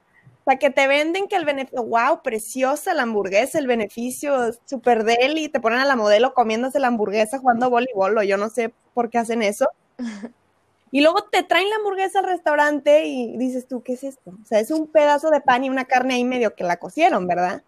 O 0.40 0.50
sea, 0.50 0.58
que 0.58 0.70
te 0.70 0.86
venden 0.86 1.26
que 1.26 1.36
el 1.36 1.44
beneficio, 1.44 1.82
wow, 1.84 2.22
preciosa 2.22 2.94
la 2.94 3.02
hamburguesa, 3.02 3.58
el 3.58 3.66
beneficio 3.66 4.52
super 4.64 5.04
deli, 5.04 5.48
te 5.48 5.60
ponen 5.60 5.80
a 5.80 5.84
la 5.84 5.96
modelo 5.96 6.34
comiéndose 6.34 6.78
la 6.78 6.86
hamburguesa 6.86 7.40
jugando 7.40 7.68
voleibol, 7.68 8.16
o 8.16 8.22
yo 8.22 8.36
no 8.36 8.48
sé 8.48 8.72
por 8.94 9.10
qué 9.10 9.18
hacen 9.18 9.42
eso. 9.42 9.68
Y 10.90 11.00
luego 11.00 11.24
te 11.24 11.42
traen 11.42 11.68
la 11.68 11.76
hamburguesa 11.76 12.20
al 12.20 12.26
restaurante 12.26 13.04
y 13.06 13.36
dices 13.36 13.66
tú, 13.66 13.82
¿qué 13.82 13.94
es 13.94 14.04
esto? 14.04 14.30
O 14.42 14.46
sea, 14.46 14.60
es 14.60 14.70
un 14.70 14.86
pedazo 14.86 15.30
de 15.30 15.40
pan 15.40 15.64
y 15.64 15.70
una 15.70 15.84
carne 15.84 16.14
ahí 16.14 16.24
medio 16.24 16.54
que 16.54 16.64
la 16.64 16.76
cocieron, 16.76 17.26
¿verdad? 17.26 17.62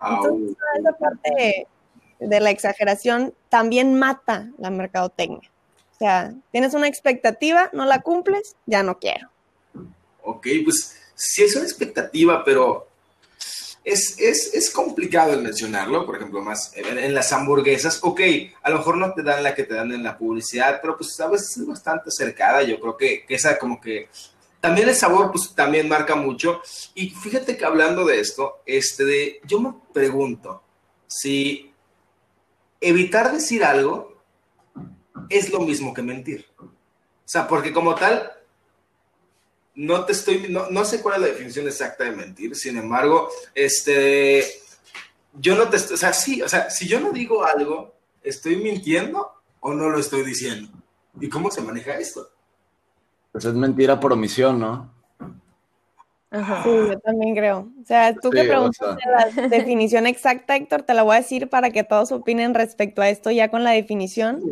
Entonces, 0.00 0.56
esa 0.80 0.92
parte 0.92 1.66
de 2.18 2.40
la 2.40 2.50
exageración 2.50 3.34
también 3.48 3.98
mata 3.98 4.50
la 4.58 4.70
mercadotecnia. 4.70 5.50
O 5.94 5.98
sea, 5.98 6.34
tienes 6.50 6.74
una 6.74 6.88
expectativa, 6.88 7.70
no 7.72 7.84
la 7.84 8.00
cumples, 8.00 8.56
ya 8.66 8.82
no 8.82 8.98
quiero. 8.98 9.30
Ok, 10.22 10.46
pues 10.64 10.96
sí 11.14 11.42
es 11.42 11.54
una 11.54 11.64
expectativa, 11.64 12.42
pero 12.44 12.88
es, 13.84 14.16
es, 14.18 14.54
es, 14.54 14.70
complicado 14.70 15.32
el 15.32 15.42
mencionarlo, 15.42 16.06
por 16.06 16.16
ejemplo, 16.16 16.40
más 16.40 16.72
en, 16.76 17.14
las 17.14 17.32
hamburguesas, 17.32 17.98
ok, 18.02 18.20
a 18.62 18.70
lo 18.70 18.78
mejor 18.78 18.96
no 18.96 19.12
te 19.12 19.22
dan 19.22 19.42
la 19.42 19.54
que 19.54 19.64
te 19.64 19.74
dan 19.74 19.92
en 19.92 20.04
la 20.04 20.16
publicidad, 20.16 20.80
pero 20.80 20.96
pues 20.96 21.18
a 21.20 21.28
veces 21.28 21.56
es 21.56 21.66
bastante 21.66 22.08
acercada, 22.08 22.62
yo 22.62 22.78
creo 22.80 22.96
que, 22.96 23.24
que 23.26 23.34
esa 23.34 23.58
como 23.58 23.80
que 23.80 24.08
también 24.62 24.88
el 24.88 24.94
sabor 24.94 25.32
pues 25.32 25.52
también 25.54 25.88
marca 25.88 26.14
mucho. 26.14 26.62
Y 26.94 27.10
fíjate 27.10 27.56
que 27.56 27.64
hablando 27.64 28.04
de 28.04 28.20
esto, 28.20 28.62
este 28.64 29.04
de, 29.04 29.40
yo 29.44 29.60
me 29.60 29.74
pregunto 29.92 30.62
si 31.08 31.72
evitar 32.80 33.32
decir 33.32 33.64
algo 33.64 34.22
es 35.28 35.50
lo 35.50 35.60
mismo 35.60 35.92
que 35.92 36.02
mentir. 36.02 36.46
O 36.58 36.68
sea, 37.24 37.48
porque 37.48 37.72
como 37.72 37.96
tal, 37.96 38.30
no 39.74 40.04
te 40.04 40.12
estoy, 40.12 40.48
no, 40.48 40.84
sé 40.84 41.00
cuál 41.00 41.16
es 41.16 41.20
la 41.20 41.26
definición 41.28 41.66
exacta 41.66 42.04
de 42.04 42.12
mentir, 42.12 42.54
sin 42.54 42.76
embargo, 42.76 43.28
este, 43.54 44.44
yo 45.34 45.56
no 45.56 45.68
te, 45.68 45.76
o 45.76 45.96
sea, 45.96 46.12
sí, 46.12 46.42
o 46.42 46.48
sea, 46.48 46.70
si 46.70 46.86
yo 46.86 47.00
no 47.00 47.10
digo 47.12 47.44
algo, 47.44 47.94
¿estoy 48.22 48.56
mintiendo 48.56 49.32
o 49.60 49.72
no 49.72 49.88
lo 49.88 49.98
estoy 49.98 50.24
diciendo? 50.24 50.70
¿Y 51.20 51.28
cómo 51.28 51.50
se 51.50 51.62
maneja 51.62 51.98
esto? 51.98 52.28
Pues 53.32 53.44
es 53.44 53.54
mentira 53.54 53.98
por 53.98 54.12
omisión, 54.12 54.60
¿no? 54.60 54.92
Ajá. 56.30 56.62
Sí, 56.62 56.70
yo 56.70 56.98
también 57.00 57.34
creo. 57.34 57.68
O 57.80 57.84
sea, 57.84 58.14
tú 58.14 58.30
que 58.30 58.44
preguntas 58.44 58.96
la 59.04 59.48
definición 59.48 60.06
exacta, 60.06 60.56
Héctor, 60.56 60.82
te 60.82 60.94
la 60.94 61.02
voy 61.02 61.16
a 61.16 61.20
decir 61.20 61.48
para 61.48 61.70
que 61.70 61.84
todos 61.84 62.10
opinen 62.10 62.54
respecto 62.54 63.02
a 63.02 63.08
esto 63.10 63.30
ya 63.30 63.50
con 63.50 63.64
la 63.64 63.72
definición. 63.72 64.42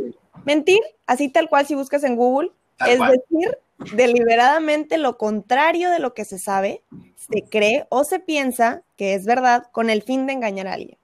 Mentir, 0.44 0.80
así 1.06 1.28
tal 1.28 1.48
cual 1.48 1.66
si 1.66 1.74
buscas 1.74 2.04
en 2.04 2.16
Google, 2.16 2.52
es 2.86 2.98
decir 2.98 3.58
deliberadamente 3.94 4.98
lo 4.98 5.16
contrario 5.16 5.90
de 5.90 5.98
lo 5.98 6.14
que 6.14 6.24
se 6.24 6.38
sabe, 6.38 6.82
se 7.16 7.42
cree 7.48 7.86
o 7.88 8.04
se 8.04 8.20
piensa 8.20 8.82
que 8.96 9.14
es 9.14 9.24
verdad 9.24 9.68
con 9.72 9.90
el 9.90 10.02
fin 10.02 10.26
de 10.26 10.34
engañar 10.34 10.66
a 10.66 10.74
alguien. 10.74 10.98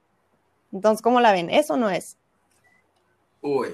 Entonces, 0.71 1.01
¿cómo 1.01 1.21
la 1.21 1.31
ven? 1.31 1.49
¿Eso 1.49 1.77
no 1.77 1.89
es? 1.89 2.17
Uy. 3.41 3.69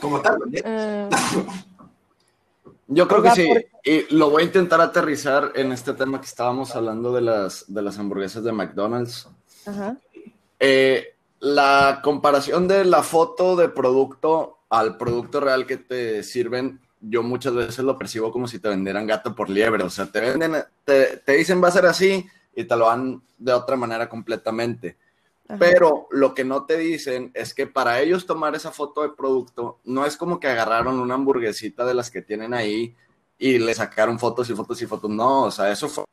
¿Cómo 0.00 0.20
tal? 0.20 0.38
Eh. 0.52 1.08
Yo 2.90 3.06
creo 3.06 3.22
que 3.22 3.30
sí, 3.32 3.50
y 3.84 4.14
lo 4.14 4.30
voy 4.30 4.42
a 4.42 4.46
intentar 4.46 4.80
aterrizar 4.80 5.52
en 5.54 5.72
este 5.72 5.92
tema 5.92 6.20
que 6.20 6.26
estábamos 6.26 6.74
hablando 6.74 7.12
de 7.12 7.20
las, 7.20 7.66
de 7.68 7.82
las 7.82 7.98
hamburguesas 7.98 8.42
de 8.42 8.52
McDonald's. 8.52 9.28
Eh, 10.58 11.14
la 11.40 12.00
comparación 12.02 12.66
de 12.66 12.86
la 12.86 13.02
foto 13.02 13.56
de 13.56 13.68
producto 13.68 14.60
al 14.70 14.96
producto 14.96 15.40
real 15.40 15.66
que 15.66 15.76
te 15.76 16.22
sirven 16.22 16.80
yo 17.00 17.22
muchas 17.22 17.54
veces 17.54 17.84
lo 17.84 17.96
percibo 17.96 18.32
como 18.32 18.48
si 18.48 18.58
te 18.58 18.68
vendieran 18.68 19.06
gato 19.06 19.34
por 19.34 19.50
liebre. 19.50 19.82
O 19.84 19.90
sea, 19.90 20.06
te 20.06 20.20
venden, 20.20 20.64
te, 20.84 21.22
dicen 21.26 21.62
va 21.62 21.68
a 21.68 21.72
ser 21.72 21.86
así 21.86 22.26
y 22.54 22.64
te 22.64 22.76
lo 22.76 22.86
dan 22.86 23.22
de 23.38 23.52
otra 23.52 23.76
manera 23.76 24.08
completamente. 24.08 24.96
Pero 25.58 26.08
lo 26.10 26.34
que 26.34 26.44
no 26.44 26.66
te 26.66 26.76
dicen 26.76 27.30
es 27.32 27.54
que 27.54 27.66
para 27.66 28.00
ellos 28.00 28.26
tomar 28.26 28.54
esa 28.54 28.70
foto 28.70 29.00
de 29.00 29.08
producto 29.08 29.78
no 29.84 30.04
es 30.04 30.18
como 30.18 30.38
que 30.38 30.46
agarraron 30.46 31.00
una 31.00 31.14
hamburguesita 31.14 31.86
de 31.86 31.94
las 31.94 32.10
que 32.10 32.20
tienen 32.20 32.52
ahí 32.52 32.94
y 33.38 33.58
le 33.58 33.72
sacaron 33.72 34.18
fotos 34.18 34.50
y 34.50 34.54
fotos 34.54 34.82
y 34.82 34.86
fotos. 34.86 35.10
No, 35.10 35.44
o 35.44 35.50
sea, 35.50 35.72
eso 35.72 35.88
fue 35.88 36.04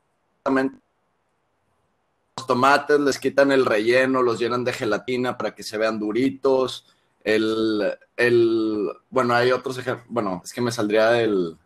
los 2.38 2.48
tomates, 2.48 3.00
les 3.00 3.20
quitan 3.20 3.52
el 3.52 3.66
relleno, 3.66 4.22
los 4.22 4.40
llenan 4.40 4.64
de 4.64 4.72
gelatina 4.72 5.38
para 5.38 5.54
que 5.54 5.64
se 5.64 5.78
vean 5.78 6.00
duritos 6.00 6.95
el, 7.26 7.98
el, 8.16 8.88
bueno, 9.10 9.34
hay 9.34 9.52
otros 9.52 9.80
ejemplos, 9.80 10.08
bueno, 10.08 10.42
es 10.46 10.54
que 10.54 10.62
me 10.62 10.72
saldría 10.72 11.10
del, 11.10 11.58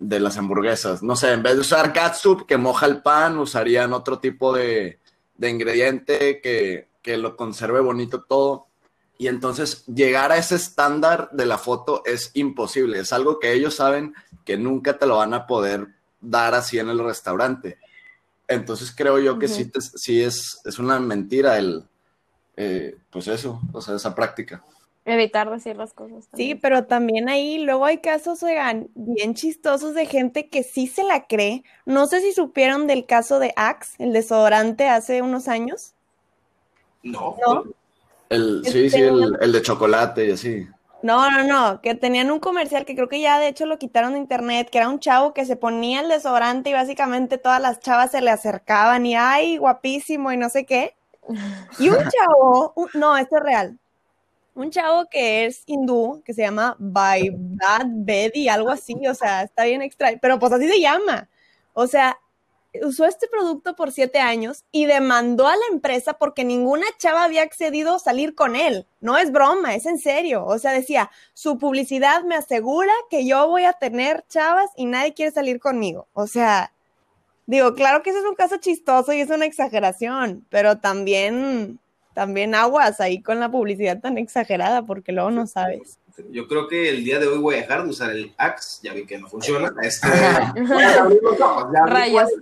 de 0.00 0.20
las 0.20 0.36
hamburguesas. 0.36 1.04
No 1.04 1.14
sé, 1.14 1.32
en 1.32 1.42
vez 1.42 1.54
de 1.54 1.60
usar 1.60 1.92
catsup 1.92 2.46
que 2.46 2.56
moja 2.56 2.86
el 2.86 3.00
pan, 3.00 3.38
usarían 3.38 3.92
otro 3.92 4.18
tipo 4.18 4.52
de, 4.52 4.98
de 5.36 5.50
ingrediente 5.50 6.40
que, 6.42 6.88
que, 7.00 7.16
lo 7.16 7.36
conserve 7.36 7.80
bonito 7.80 8.24
todo. 8.24 8.66
Y 9.18 9.28
entonces 9.28 9.86
llegar 9.86 10.32
a 10.32 10.36
ese 10.36 10.56
estándar 10.56 11.30
de 11.30 11.46
la 11.46 11.58
foto 11.58 12.02
es 12.04 12.32
imposible. 12.34 12.98
Es 12.98 13.12
algo 13.12 13.38
que 13.38 13.52
ellos 13.52 13.76
saben 13.76 14.14
que 14.44 14.56
nunca 14.56 14.98
te 14.98 15.06
lo 15.06 15.18
van 15.18 15.32
a 15.32 15.46
poder 15.46 15.86
dar 16.20 16.56
así 16.56 16.80
en 16.80 16.88
el 16.88 16.98
restaurante. 16.98 17.78
Entonces 18.48 18.92
creo 18.94 19.20
yo 19.20 19.38
que 19.38 19.46
sí, 19.46 19.70
sí 19.94 20.22
es, 20.22 20.60
es 20.64 20.80
una 20.80 20.98
mentira 20.98 21.56
el, 21.56 21.84
eh, 22.56 22.96
pues 23.10 23.28
eso, 23.28 23.60
o 23.72 23.80
sea, 23.80 23.96
esa 23.96 24.14
práctica. 24.14 24.62
Evitar 25.04 25.50
decir 25.50 25.76
las 25.76 25.92
cosas. 25.92 26.28
Sí, 26.34 26.54
pero 26.54 26.84
también 26.84 27.28
ahí 27.28 27.58
luego 27.58 27.84
hay 27.84 27.98
casos, 27.98 28.40
oigan, 28.44 28.88
bien 28.94 29.34
chistosos 29.34 29.94
de 29.94 30.06
gente 30.06 30.48
que 30.48 30.62
sí 30.62 30.86
se 30.86 31.02
la 31.02 31.26
cree. 31.26 31.64
No 31.86 32.06
sé 32.06 32.20
si 32.20 32.32
supieron 32.32 32.86
del 32.86 33.04
caso 33.04 33.40
de 33.40 33.52
Axe, 33.56 33.96
el 33.98 34.12
desodorante 34.12 34.88
hace 34.88 35.20
unos 35.20 35.48
años. 35.48 35.94
No. 37.02 37.34
El, 38.28 38.62
sí, 38.64 38.90
sí, 38.90 39.00
el, 39.00 39.36
el, 39.40 39.52
de 39.52 39.62
chocolate 39.62 40.28
y 40.28 40.30
así. 40.30 40.68
No, 41.02 41.28
no, 41.32 41.42
no, 41.42 41.80
que 41.80 41.96
tenían 41.96 42.30
un 42.30 42.38
comercial 42.38 42.84
que 42.84 42.94
creo 42.94 43.08
que 43.08 43.20
ya 43.20 43.40
de 43.40 43.48
hecho 43.48 43.66
lo 43.66 43.78
quitaron 43.78 44.12
de 44.12 44.20
internet, 44.20 44.70
que 44.70 44.78
era 44.78 44.88
un 44.88 45.00
chavo 45.00 45.34
que 45.34 45.44
se 45.44 45.56
ponía 45.56 46.00
el 46.00 46.08
desodorante 46.08 46.70
y 46.70 46.74
básicamente 46.74 47.38
todas 47.38 47.60
las 47.60 47.80
chavas 47.80 48.12
se 48.12 48.20
le 48.20 48.30
acercaban 48.30 49.04
y 49.04 49.16
ay, 49.16 49.56
guapísimo 49.56 50.30
y 50.30 50.36
no 50.36 50.48
sé 50.48 50.64
qué. 50.64 50.94
Y 51.78 51.88
un 51.88 51.96
chavo, 52.10 52.74
no, 52.94 53.16
esto 53.16 53.36
es 53.36 53.42
real. 53.42 53.78
Un 54.54 54.70
chavo 54.70 55.06
que 55.10 55.46
es 55.46 55.62
hindú, 55.66 56.22
que 56.24 56.34
se 56.34 56.42
llama 56.42 56.76
Vaibhad 56.78 57.86
Bedi, 57.86 58.48
algo 58.48 58.70
así, 58.70 58.94
o 59.08 59.14
sea, 59.14 59.42
está 59.42 59.64
bien 59.64 59.80
extraño, 59.80 60.18
pero 60.20 60.38
pues 60.38 60.52
así 60.52 60.68
se 60.68 60.80
llama. 60.80 61.28
O 61.72 61.86
sea, 61.86 62.18
usó 62.80 63.04
este 63.04 63.28
producto 63.28 63.74
por 63.76 63.92
siete 63.92 64.18
años 64.18 64.64
y 64.72 64.86
demandó 64.86 65.46
a 65.46 65.56
la 65.56 65.62
empresa 65.70 66.14
porque 66.14 66.44
ninguna 66.44 66.86
chava 66.98 67.24
había 67.24 67.42
accedido 67.42 67.96
a 67.96 67.98
salir 67.98 68.34
con 68.34 68.56
él. 68.56 68.86
No 69.00 69.18
es 69.18 69.30
broma, 69.32 69.74
es 69.74 69.86
en 69.86 69.98
serio. 69.98 70.44
O 70.46 70.58
sea, 70.58 70.72
decía, 70.72 71.10
su 71.34 71.58
publicidad 71.58 72.22
me 72.24 72.34
asegura 72.34 72.92
que 73.10 73.26
yo 73.26 73.48
voy 73.48 73.64
a 73.64 73.74
tener 73.74 74.24
chavas 74.28 74.70
y 74.76 74.86
nadie 74.86 75.14
quiere 75.14 75.32
salir 75.32 75.60
conmigo. 75.60 76.08
O 76.14 76.26
sea, 76.26 76.72
Digo, 77.46 77.74
claro 77.74 78.02
que 78.02 78.10
ese 78.10 78.20
es 78.20 78.24
un 78.24 78.34
caso 78.34 78.56
chistoso 78.58 79.12
y 79.12 79.20
es 79.20 79.30
una 79.30 79.46
exageración, 79.46 80.46
pero 80.48 80.78
también, 80.78 81.80
también 82.14 82.54
aguas 82.54 83.00
ahí 83.00 83.20
con 83.20 83.40
la 83.40 83.50
publicidad 83.50 84.00
tan 84.00 84.16
exagerada 84.18 84.86
porque 84.86 85.12
luego 85.12 85.30
no 85.30 85.46
sabes. 85.46 85.98
Yo 86.30 86.46
creo 86.46 86.68
que 86.68 86.90
el 86.90 87.04
día 87.04 87.18
de 87.18 87.26
hoy 87.26 87.38
voy 87.38 87.54
a 87.56 87.58
dejar 87.62 87.82
de 87.84 87.90
usar 87.90 88.10
el 88.10 88.34
Axe, 88.36 88.80
ya 88.82 88.92
vi 88.92 89.06
que 89.06 89.18
no 89.18 89.28
funciona. 89.28 89.72
Este, 89.82 90.08
Rayos. 91.86 92.28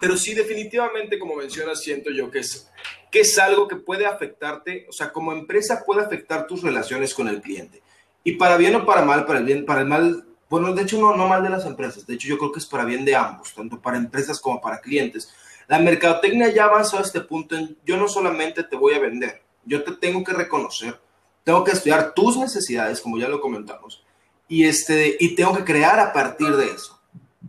Pero 0.00 0.16
sí, 0.16 0.34
definitivamente, 0.34 1.18
como 1.18 1.36
mencionas, 1.36 1.80
siento 1.80 2.10
yo 2.10 2.30
que 2.30 2.40
es, 2.40 2.70
que 3.10 3.20
es 3.20 3.38
algo 3.38 3.66
que 3.66 3.76
puede 3.76 4.06
afectarte, 4.06 4.86
o 4.88 4.92
sea, 4.92 5.12
como 5.12 5.32
empresa 5.32 5.82
puede 5.84 6.02
afectar 6.02 6.46
tus 6.46 6.62
relaciones 6.62 7.14
con 7.14 7.28
el 7.28 7.40
cliente. 7.40 7.82
Y 8.22 8.32
para 8.32 8.56
bien 8.56 8.74
o 8.76 8.86
para 8.86 9.02
mal, 9.02 9.26
para 9.26 9.40
el 9.40 9.44
bien, 9.44 9.64
para 9.64 9.80
el 9.80 9.86
mal 9.86 10.27
bueno, 10.48 10.72
de 10.72 10.82
hecho 10.82 10.98
no, 10.98 11.14
no 11.14 11.28
mal 11.28 11.42
de 11.42 11.50
las 11.50 11.66
empresas, 11.66 12.06
de 12.06 12.14
hecho 12.14 12.28
yo 12.28 12.38
creo 12.38 12.52
que 12.52 12.58
es 12.58 12.66
para 12.66 12.84
bien 12.84 13.04
de 13.04 13.14
ambos, 13.14 13.54
tanto 13.54 13.80
para 13.80 13.98
empresas 13.98 14.40
como 14.40 14.60
para 14.60 14.80
clientes. 14.80 15.32
La 15.66 15.78
mercadotecnia 15.78 16.48
ya 16.48 16.64
avanzó 16.64 16.98
a 16.98 17.02
este 17.02 17.20
punto 17.20 17.54
en 17.54 17.76
yo 17.84 17.96
no 17.98 18.08
solamente 18.08 18.62
te 18.62 18.76
voy 18.76 18.94
a 18.94 18.98
vender, 18.98 19.42
yo 19.64 19.84
te 19.84 19.92
tengo 19.92 20.24
que 20.24 20.32
reconocer, 20.32 20.98
tengo 21.44 21.62
que 21.64 21.72
estudiar 21.72 22.14
tus 22.14 22.38
necesidades, 22.38 23.00
como 23.00 23.18
ya 23.18 23.28
lo 23.28 23.40
comentamos, 23.40 24.02
y, 24.48 24.64
este, 24.64 25.16
y 25.20 25.34
tengo 25.34 25.54
que 25.54 25.64
crear 25.64 26.00
a 26.00 26.12
partir 26.12 26.56
de 26.56 26.66
eso. 26.70 26.98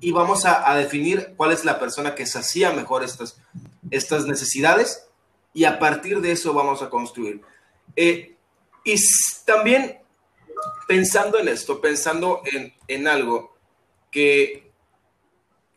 Y 0.02 0.12
vamos 0.12 0.46
a, 0.46 0.74
definir 0.76 1.34
cuál 1.36 1.52
es 1.52 1.66
la 1.66 1.80
persona 1.80 2.16
que 2.16 2.26
sacía 2.26 2.72
mejor 2.72 3.04
estas, 3.04 3.42
estas 3.90 4.26
necesidades 4.26 5.08
y 5.54 5.64
a 5.64 5.80
partir 5.80 6.22
de 6.22 6.32
eso 6.32 6.54
vamos 6.54 6.82
a 6.82 6.90
construir. 6.90 7.42
Eh, 7.96 8.36
y 8.86 8.96
también 9.46 9.99
pensando 10.88 11.40
en 11.40 11.48
esto, 11.48 11.82
pensando 11.82 12.42
en, 12.88 13.08
algo 13.08 13.58
que 14.12 14.72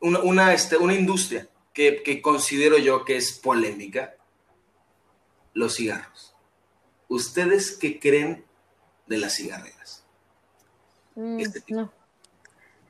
una, 0.00 0.52
este, 0.52 0.76
una, 0.76 0.94
industria 0.94 1.48
que, 1.72 2.20
considero 2.22 2.78
yo 2.78 3.04
que 3.04 3.16
es 3.16 3.32
polémica, 3.32 4.14
los 5.54 5.76
cigarros. 5.76 6.34
¿Ustedes 7.08 7.76
qué 7.76 8.00
creen 8.00 8.44
de 9.06 9.18
las 9.18 9.36
cigarreras? 9.36 10.04
Mm, 11.14 11.40
este 11.40 11.62
no. 11.68 11.92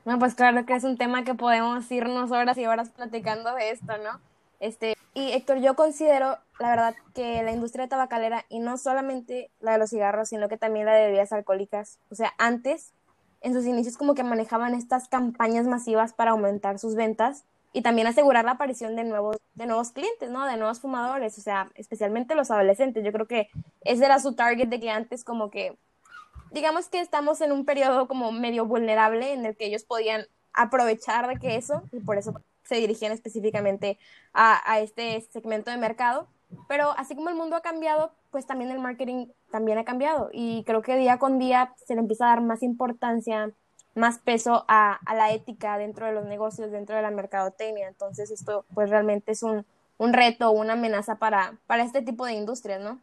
no, 0.05 0.19
pues 0.19 0.33
claro 0.33 0.65
que 0.65 0.73
es 0.73 0.83
un 0.85 0.97
tema 0.97 1.25
que 1.25 1.35
podemos 1.35 1.91
irnos 1.91 2.31
horas 2.31 2.57
y 2.57 2.65
horas 2.65 2.89
platicando 2.89 3.53
de 3.55 3.71
esto, 3.71 3.97
¿no? 3.97 4.21
Este, 4.63 4.95
y 5.13 5.33
Héctor, 5.33 5.57
yo 5.57 5.75
considero, 5.75 6.37
la 6.57 6.69
verdad, 6.69 6.95
que 7.13 7.43
la 7.43 7.51
industria 7.51 7.89
tabacalera, 7.89 8.45
y 8.47 8.59
no 8.59 8.77
solamente 8.77 9.51
la 9.59 9.73
de 9.73 9.77
los 9.77 9.89
cigarros, 9.89 10.29
sino 10.29 10.47
que 10.47 10.55
también 10.55 10.85
la 10.85 10.93
de 10.93 11.07
bebidas 11.07 11.33
alcohólicas, 11.33 11.99
o 12.09 12.15
sea, 12.15 12.33
antes, 12.37 12.93
en 13.41 13.53
sus 13.53 13.65
inicios 13.65 13.97
como 13.97 14.15
que 14.15 14.23
manejaban 14.23 14.73
estas 14.73 15.09
campañas 15.09 15.67
masivas 15.67 16.13
para 16.13 16.31
aumentar 16.31 16.79
sus 16.79 16.95
ventas 16.95 17.43
y 17.73 17.81
también 17.81 18.07
asegurar 18.07 18.45
la 18.45 18.51
aparición 18.51 18.95
de 18.95 19.03
nuevos, 19.03 19.35
de 19.55 19.65
nuevos 19.65 19.91
clientes, 19.91 20.29
¿no? 20.29 20.47
De 20.47 20.55
nuevos 20.55 20.79
fumadores, 20.79 21.37
o 21.37 21.41
sea, 21.41 21.69
especialmente 21.75 22.33
los 22.33 22.49
adolescentes. 22.49 23.03
Yo 23.03 23.11
creo 23.11 23.27
que 23.27 23.49
ese 23.81 24.05
era 24.05 24.17
su 24.19 24.33
target 24.33 24.69
de 24.69 24.79
que 24.79 24.89
antes 24.89 25.25
como 25.25 25.51
que, 25.51 25.77
digamos 26.51 26.87
que 26.87 27.01
estamos 27.01 27.41
en 27.41 27.51
un 27.51 27.65
periodo 27.65 28.07
como 28.07 28.31
medio 28.31 28.65
vulnerable 28.65 29.33
en 29.33 29.45
el 29.45 29.57
que 29.57 29.65
ellos 29.65 29.83
podían 29.83 30.25
aprovechar 30.53 31.27
de 31.27 31.35
que 31.37 31.57
eso, 31.57 31.83
y 31.91 31.99
por 31.99 32.17
eso 32.17 32.33
se 32.63 32.75
dirigían 32.75 33.11
específicamente 33.11 33.97
a, 34.33 34.71
a 34.71 34.79
este 34.79 35.21
segmento 35.31 35.71
de 35.71 35.77
mercado. 35.77 36.27
Pero 36.67 36.91
así 36.97 37.15
como 37.15 37.29
el 37.29 37.35
mundo 37.35 37.55
ha 37.55 37.61
cambiado, 37.61 38.11
pues 38.29 38.45
también 38.45 38.69
el 38.69 38.79
marketing 38.79 39.27
también 39.49 39.79
ha 39.79 39.85
cambiado 39.85 40.29
y 40.31 40.63
creo 40.65 40.83
que 40.83 40.97
día 40.97 41.17
con 41.17 41.39
día 41.39 41.73
se 41.83 41.95
le 41.95 42.01
empieza 42.01 42.25
a 42.25 42.29
dar 42.29 42.41
más 42.41 42.61
importancia, 42.61 43.51
más 43.95 44.19
peso 44.19 44.63
a, 44.67 44.99
a 45.03 45.15
la 45.15 45.31
ética 45.31 45.77
dentro 45.79 46.05
de 46.05 46.13
los 46.13 46.25
negocios, 46.25 46.71
dentro 46.71 46.95
de 46.95 47.01
la 47.01 47.09
mercadotecnia. 47.09 47.87
Entonces 47.87 48.29
esto 48.29 48.65
pues 48.73 48.91
realmente 48.91 49.31
es 49.31 49.41
un, 49.41 49.65
un 49.97 50.13
reto, 50.13 50.51
una 50.51 50.73
amenaza 50.73 51.15
para, 51.15 51.57
para 51.65 51.83
este 51.83 52.03
tipo 52.03 52.25
de 52.25 52.33
industrias, 52.33 52.81
¿no? 52.81 52.99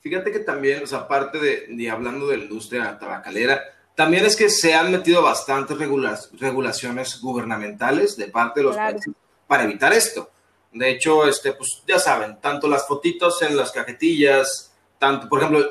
Fíjate 0.00 0.30
que 0.30 0.38
también, 0.38 0.82
o 0.82 0.86
sea, 0.86 1.00
aparte 1.00 1.38
de, 1.38 1.66
de 1.68 1.90
hablando 1.90 2.28
de 2.28 2.36
la 2.38 2.44
industria 2.44 2.98
tabacalera, 2.98 3.60
también 4.00 4.24
es 4.24 4.34
que 4.34 4.48
se 4.48 4.72
han 4.72 4.90
metido 4.90 5.20
bastantes 5.20 5.76
regula 5.76 6.18
regulaciones 6.38 7.20
gubernamentales 7.20 8.16
de 8.16 8.28
parte 8.28 8.60
de 8.60 8.64
los 8.64 8.74
Claro. 8.74 8.92
países 8.94 9.12
para 9.46 9.64
evitar 9.64 9.92
esto. 9.92 10.30
De 10.72 10.88
hecho, 10.88 11.26
este, 11.28 11.52
pues 11.52 11.82
ya 11.86 11.98
saben, 11.98 12.40
tanto 12.40 12.66
las 12.66 12.86
fotitos 12.86 13.42
en 13.42 13.58
las 13.58 13.72
cajetillas, 13.72 14.72
tanto, 14.98 15.28
por 15.28 15.40
ejemplo, 15.40 15.66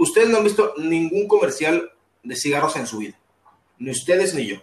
ustedes 0.00 0.28
no 0.30 0.38
han 0.38 0.42
visto 0.42 0.74
ningún 0.78 1.28
comercial 1.28 1.92
de 2.24 2.34
cigarros 2.34 2.74
en 2.74 2.88
su 2.88 2.98
vida, 2.98 3.16
ni 3.78 3.92
ustedes 3.92 4.34
ni 4.34 4.48
yo. 4.48 4.56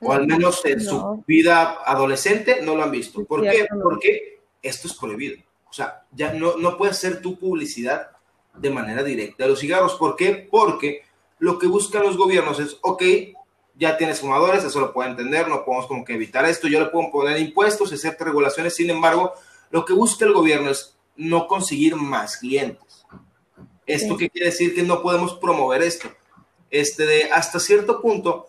O 0.00 0.10
al 0.12 0.26
menos 0.26 0.64
en 0.64 0.80
su 0.80 1.22
vida 1.28 1.78
adolescente 1.86 2.60
no 2.60 2.74
lo 2.74 2.82
han 2.82 2.90
visto. 2.90 3.24
¿Por 3.24 3.42
qué? 3.42 3.68
no. 3.70 3.84
Porque 3.84 4.40
esto 4.60 4.88
es 4.88 4.94
prohibido. 4.94 5.36
O 5.70 5.72
sea, 5.72 6.02
ya 6.10 6.32
no, 6.32 6.56
no 6.56 6.76
puedes 6.76 6.96
hacer 6.96 7.22
tu 7.22 7.38
publicidad 7.38 8.10
de 8.52 8.70
manera 8.70 9.04
directa 9.04 9.44
de 9.44 9.50
los 9.50 9.60
cigarros. 9.60 9.94
¿Por 9.94 10.16
qué? 10.16 10.48
Porque 10.50 11.05
lo 11.38 11.58
que 11.58 11.66
buscan 11.66 12.02
los 12.02 12.16
gobiernos 12.16 12.60
es, 12.60 12.76
ok, 12.82 13.02
ya 13.74 13.96
tienes 13.96 14.20
fumadores, 14.20 14.64
eso 14.64 14.80
lo 14.80 14.92
puedo 14.92 15.08
entender, 15.08 15.48
no 15.48 15.64
podemos 15.64 15.86
como 15.86 16.04
que 16.04 16.14
evitar 16.14 16.44
esto, 16.46 16.66
yo 16.68 16.80
le 16.80 16.86
puedo 16.86 17.10
poner 17.10 17.38
impuestos 17.38 17.90
ciertas 17.90 18.26
regulaciones, 18.26 18.74
sin 18.74 18.90
embargo, 18.90 19.32
lo 19.70 19.84
que 19.84 19.92
busca 19.92 20.24
el 20.24 20.32
gobierno 20.32 20.70
es 20.70 20.96
no 21.16 21.46
conseguir 21.46 21.96
más 21.96 22.38
clientes. 22.38 23.04
¿Esto 23.86 24.14
Sí. 24.14 24.18
qué 24.18 24.30
quiere 24.30 24.46
decir? 24.46 24.74
Que 24.74 24.82
no 24.82 25.02
podemos 25.02 25.34
promover 25.34 25.82
esto. 25.82 26.08
Este 26.70 27.06
de 27.06 27.30
hasta 27.30 27.60
cierto 27.60 28.00
punto, 28.00 28.46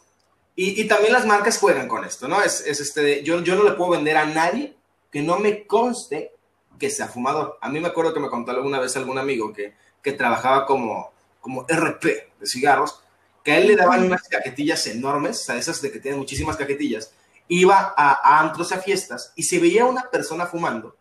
y, 0.55 0.81
y 0.81 0.87
también 0.87 1.13
las 1.13 1.25
marcas 1.25 1.59
juegan 1.59 1.87
con 1.87 2.03
esto, 2.03 2.27
¿no? 2.27 2.41
Es, 2.41 2.65
es 2.65 2.79
este 2.79 3.01
de, 3.01 3.23
yo, 3.23 3.41
yo 3.43 3.55
no 3.55 3.63
le 3.63 3.73
puedo 3.73 3.91
vender 3.91 4.17
a 4.17 4.25
nadie 4.25 4.75
que 5.11 5.21
no 5.21 5.37
me 5.37 5.67
conste 5.67 6.33
que 6.79 6.89
sea 6.89 7.07
fumador. 7.07 7.57
A 7.61 7.69
mí 7.69 7.79
me 7.79 7.87
acuerdo 7.89 8.13
que 8.13 8.19
me 8.19 8.29
contó 8.29 8.51
alguna 8.51 8.79
vez 8.79 8.95
algún 8.97 9.17
amigo 9.19 9.53
que, 9.53 9.75
que 10.01 10.13
trabajaba 10.13 10.65
como, 10.65 11.11
como 11.47 11.65
RP 11.65 12.03
de 12.03 12.45
cigarros, 12.45 13.01
que 13.41 13.53
a 13.53 13.57
él 13.59 13.67
le 13.67 13.77
daban 13.77 14.03
unas 14.03 14.27
cajetillas 14.27 14.85
enormes, 14.87 15.45
sea, 15.45 15.55
esas 15.55 15.81
de 15.81 15.93
que 15.93 16.01
tienen 16.01 16.19
muchísimas 16.19 16.57
cajetillas, 16.57 17.13
iba 17.47 17.93
a, 17.95 18.19
a 18.21 18.41
antros, 18.41 18.73
a 18.73 18.79
fiestas, 18.81 19.31
y 19.37 19.43
se 19.43 19.59
veía 19.59 19.85
una 19.85 20.09
persona 20.09 20.45
fumando, 20.45 20.97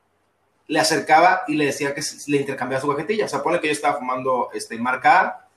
le 0.69 0.79
acercaba 0.79 1.43
y 1.49 1.55
le 1.55 1.67
decía 1.67 1.93
que 1.95 2.03
le 2.29 2.37
intercambiaba 2.37 2.81
su 2.81 2.89
cajetilla. 2.89 3.25
O 3.25 3.29
sea, 3.29 3.43
pone 3.43 3.59
que 3.59 3.67
yo 3.67 3.73
estaba 3.73 3.99
fumando 3.99 4.51
este, 4.55 4.79
marca 4.79 5.21
A 5.21 5.49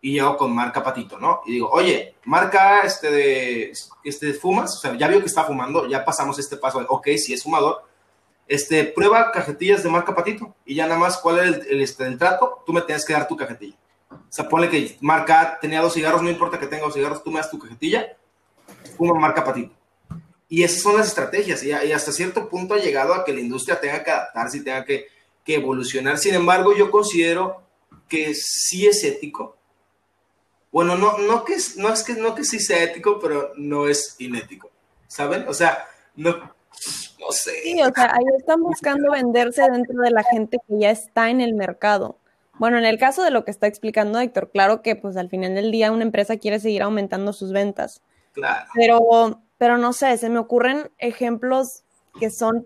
y 0.00 0.14
yo 0.14 0.38
con 0.38 0.54
marca 0.54 0.82
Patito, 0.82 1.18
¿no? 1.18 1.42
Y 1.44 1.52
digo, 1.52 1.68
oye, 1.70 2.14
marca 2.24 2.78
A, 2.78 2.80
este 2.86 3.10
de, 3.10 3.72
este, 4.02 4.32
¿fumas? 4.32 4.74
O 4.76 4.78
sea, 4.78 4.96
ya 4.96 5.08
vio 5.08 5.20
que 5.20 5.26
está 5.26 5.44
fumando, 5.44 5.86
ya 5.86 6.06
pasamos 6.06 6.38
este 6.38 6.56
paso 6.56 6.78
de, 6.78 6.86
ok, 6.88 7.08
si 7.18 7.34
es 7.34 7.42
fumador, 7.42 7.84
este, 8.46 8.84
prueba 8.84 9.30
cajetillas 9.30 9.82
de 9.82 9.90
marca 9.90 10.14
Patito 10.14 10.54
y 10.64 10.76
ya 10.76 10.86
nada 10.86 10.98
más, 10.98 11.18
¿cuál 11.18 11.38
es 11.40 11.66
el, 11.66 11.82
este, 11.82 12.10
trato? 12.16 12.62
Tú 12.64 12.72
me 12.72 12.80
tienes 12.80 13.04
que 13.04 13.12
dar 13.12 13.28
tu 13.28 13.36
cajetilla. 13.36 13.76
O 14.10 14.16
sea, 14.30 14.48
ponle 14.48 14.70
que 14.70 14.96
marca 15.00 15.58
tenía 15.60 15.80
dos 15.80 15.94
cigarros, 15.94 16.22
no 16.22 16.30
importa 16.30 16.58
que 16.58 16.66
tenga 16.66 16.84
dos 16.84 16.94
cigarros, 16.94 17.22
tú 17.22 17.30
me 17.30 17.38
das 17.38 17.50
tu 17.50 17.58
cajetilla, 17.58 18.16
fuma 18.96 19.18
marca 19.18 19.44
Patito. 19.44 19.74
Y 20.48 20.62
esas 20.62 20.80
son 20.80 20.96
las 20.96 21.08
estrategias, 21.08 21.62
y, 21.62 21.72
hasta 21.72 22.12
cierto 22.12 22.48
punto 22.48 22.74
ha 22.74 22.78
llegado 22.78 23.14
a 23.14 23.24
que 23.24 23.34
la 23.34 23.40
industria 23.40 23.80
tenga 23.80 24.02
que 24.02 24.10
adaptarse 24.10 24.58
y 24.58 24.64
tenga 24.64 24.84
que, 24.84 25.08
que 25.44 25.56
evolucionar. 25.56 26.18
Sin 26.18 26.34
embargo, 26.34 26.74
yo 26.74 26.90
considero 26.90 27.62
que 28.08 28.34
sí 28.34 28.86
es 28.86 29.04
ético. 29.04 29.56
Bueno, 30.72 30.96
no, 30.96 31.18
no, 31.18 31.44
que, 31.44 31.56
no 31.76 31.92
es 31.92 32.02
que 32.02 32.14
no 32.14 32.34
que 32.34 32.44
sí 32.44 32.60
sea 32.60 32.82
ético, 32.82 33.18
pero 33.20 33.52
no 33.56 33.88
es 33.88 34.16
inético. 34.18 34.70
¿Saben? 35.06 35.46
O 35.48 35.54
sea, 35.54 35.86
no, 36.16 36.30
no 36.32 37.32
sé. 37.32 37.52
O 37.86 37.94
sea, 37.94 38.14
ahí 38.14 38.24
están 38.38 38.62
buscando 38.62 39.12
venderse 39.12 39.62
dentro 39.70 40.00
de 40.02 40.10
la 40.10 40.22
gente 40.24 40.58
que 40.66 40.78
ya 40.78 40.90
está 40.90 41.30
en 41.30 41.40
el 41.40 41.54
mercado. 41.54 42.18
Bueno, 42.58 42.78
en 42.78 42.84
el 42.84 42.98
caso 42.98 43.22
de 43.22 43.30
lo 43.30 43.44
que 43.44 43.50
está 43.50 43.66
explicando 43.66 44.18
Héctor, 44.20 44.50
claro 44.50 44.82
que 44.82 44.96
pues 44.96 45.16
al 45.16 45.28
final 45.30 45.54
del 45.54 45.70
día 45.70 45.92
una 45.92 46.02
empresa 46.02 46.36
quiere 46.36 46.58
seguir 46.60 46.82
aumentando 46.82 47.32
sus 47.32 47.52
ventas, 47.52 48.00
Claro. 48.32 48.66
pero, 48.74 49.40
pero 49.58 49.78
no 49.78 49.92
sé, 49.92 50.16
se 50.18 50.28
me 50.28 50.38
ocurren 50.38 50.90
ejemplos 50.98 51.82
que 52.20 52.30
son 52.30 52.64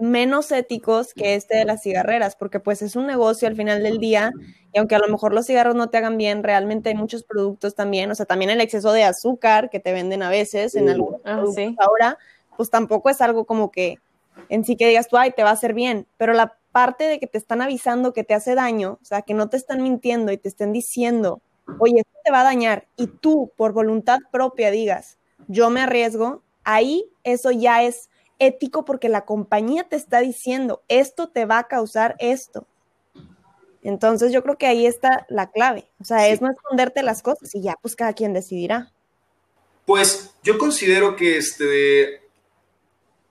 menos 0.00 0.50
éticos 0.52 1.14
que 1.14 1.34
este 1.36 1.56
de 1.58 1.64
las 1.64 1.82
cigarreras, 1.82 2.34
porque 2.34 2.58
pues 2.60 2.82
es 2.82 2.96
un 2.96 3.06
negocio 3.06 3.46
al 3.46 3.54
final 3.54 3.82
del 3.82 3.98
día 3.98 4.32
y 4.72 4.78
aunque 4.78 4.96
a 4.96 4.98
lo 4.98 5.08
mejor 5.08 5.32
los 5.32 5.46
cigarros 5.46 5.74
no 5.76 5.88
te 5.90 5.98
hagan 5.98 6.18
bien, 6.18 6.42
realmente 6.42 6.88
hay 6.88 6.96
muchos 6.96 7.22
productos 7.22 7.74
también, 7.76 8.10
o 8.10 8.14
sea, 8.14 8.26
también 8.26 8.50
el 8.50 8.60
exceso 8.60 8.92
de 8.92 9.04
azúcar 9.04 9.70
que 9.70 9.78
te 9.80 9.92
venden 9.92 10.22
a 10.22 10.28
veces 10.30 10.74
en 10.74 10.88
algunos 10.88 11.20
Ah, 11.24 11.34
productos 11.36 11.54
sí. 11.54 11.76
ahora, 11.78 12.18
pues 12.56 12.68
tampoco 12.68 13.10
es 13.10 13.20
algo 13.20 13.44
como 13.44 13.70
que 13.70 13.98
en 14.48 14.64
sí 14.64 14.76
que 14.76 14.88
digas 14.88 15.08
tú, 15.08 15.16
ay, 15.16 15.30
te 15.30 15.44
va 15.44 15.50
a 15.50 15.54
hacer 15.54 15.72
bien, 15.72 16.06
pero 16.16 16.32
la 16.32 16.54
parte 16.76 17.04
de 17.04 17.18
que 17.18 17.26
te 17.26 17.38
están 17.38 17.62
avisando 17.62 18.12
que 18.12 18.22
te 18.22 18.34
hace 18.34 18.54
daño, 18.54 18.98
o 19.00 19.04
sea, 19.06 19.22
que 19.22 19.32
no 19.32 19.48
te 19.48 19.56
están 19.56 19.82
mintiendo 19.82 20.30
y 20.30 20.36
te 20.36 20.48
estén 20.48 20.74
diciendo, 20.74 21.40
oye, 21.78 22.00
esto 22.00 22.18
te 22.22 22.30
va 22.30 22.42
a 22.42 22.44
dañar, 22.44 22.86
y 22.96 23.06
tú 23.06 23.50
por 23.56 23.72
voluntad 23.72 24.18
propia 24.30 24.70
digas, 24.70 25.16
yo 25.48 25.70
me 25.70 25.80
arriesgo, 25.80 26.42
ahí 26.64 27.10
eso 27.24 27.50
ya 27.50 27.82
es 27.82 28.10
ético 28.38 28.84
porque 28.84 29.08
la 29.08 29.24
compañía 29.24 29.84
te 29.84 29.96
está 29.96 30.20
diciendo, 30.20 30.82
esto 30.88 31.30
te 31.30 31.46
va 31.46 31.60
a 31.60 31.66
causar 31.66 32.14
esto. 32.18 32.66
Entonces 33.82 34.30
yo 34.30 34.42
creo 34.42 34.58
que 34.58 34.66
ahí 34.66 34.84
está 34.84 35.24
la 35.30 35.50
clave, 35.50 35.88
o 35.98 36.04
sea, 36.04 36.26
Sí. 36.26 36.32
es 36.32 36.42
no 36.42 36.50
esconderte 36.50 37.02
las 37.02 37.22
cosas 37.22 37.54
y 37.54 37.62
ya, 37.62 37.76
pues 37.80 37.96
cada 37.96 38.12
quien 38.12 38.34
decidirá. 38.34 38.92
Pues 39.86 40.34
yo 40.42 40.58
considero 40.58 41.16
que 41.16 41.38
este 41.38 42.20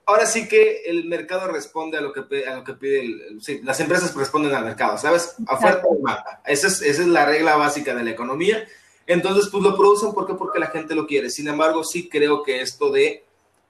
ahora 0.05 0.25
sí 0.25 0.47
que 0.47 0.83
el 0.85 1.05
mercado 1.05 1.47
responde 1.47 1.97
a 1.97 2.01
lo 2.01 2.13
que 2.13 2.21
pide, 2.23 2.47
a 2.47 2.55
lo 2.55 2.63
que 2.63 2.73
pide 2.73 3.01
el- 3.01 3.21
el- 3.21 3.41
sí, 3.41 3.61
las 3.63 3.79
empresas 3.79 4.15
responden 4.15 4.53
al 4.53 4.65
mercado, 4.65 4.97
¿sabes? 4.97 5.35
Oferta 5.49 5.83
y 5.91 5.95
demanda. 5.95 6.41
Esa 6.45 6.67
es, 6.67 6.81
esa 6.81 7.01
es 7.01 7.07
la 7.07 7.25
regla 7.25 7.55
básica 7.55 7.93
de 7.95 8.03
la 8.03 8.11
economía. 8.11 8.65
Entonces, 9.07 9.49
pues 9.51 9.63
lo 9.63 9.75
producen 9.75 10.13
¿por 10.13 10.25
qué? 10.27 10.33
porque 10.33 10.59
la 10.59 10.67
gente 10.67 10.95
lo 10.95 11.05
quiere. 11.07 11.29
Sin 11.29 11.47
embargo, 11.47 11.83
sí 11.83 12.09
creo 12.09 12.43
que 12.43 12.61
esto 12.61 12.91
de 12.91 13.23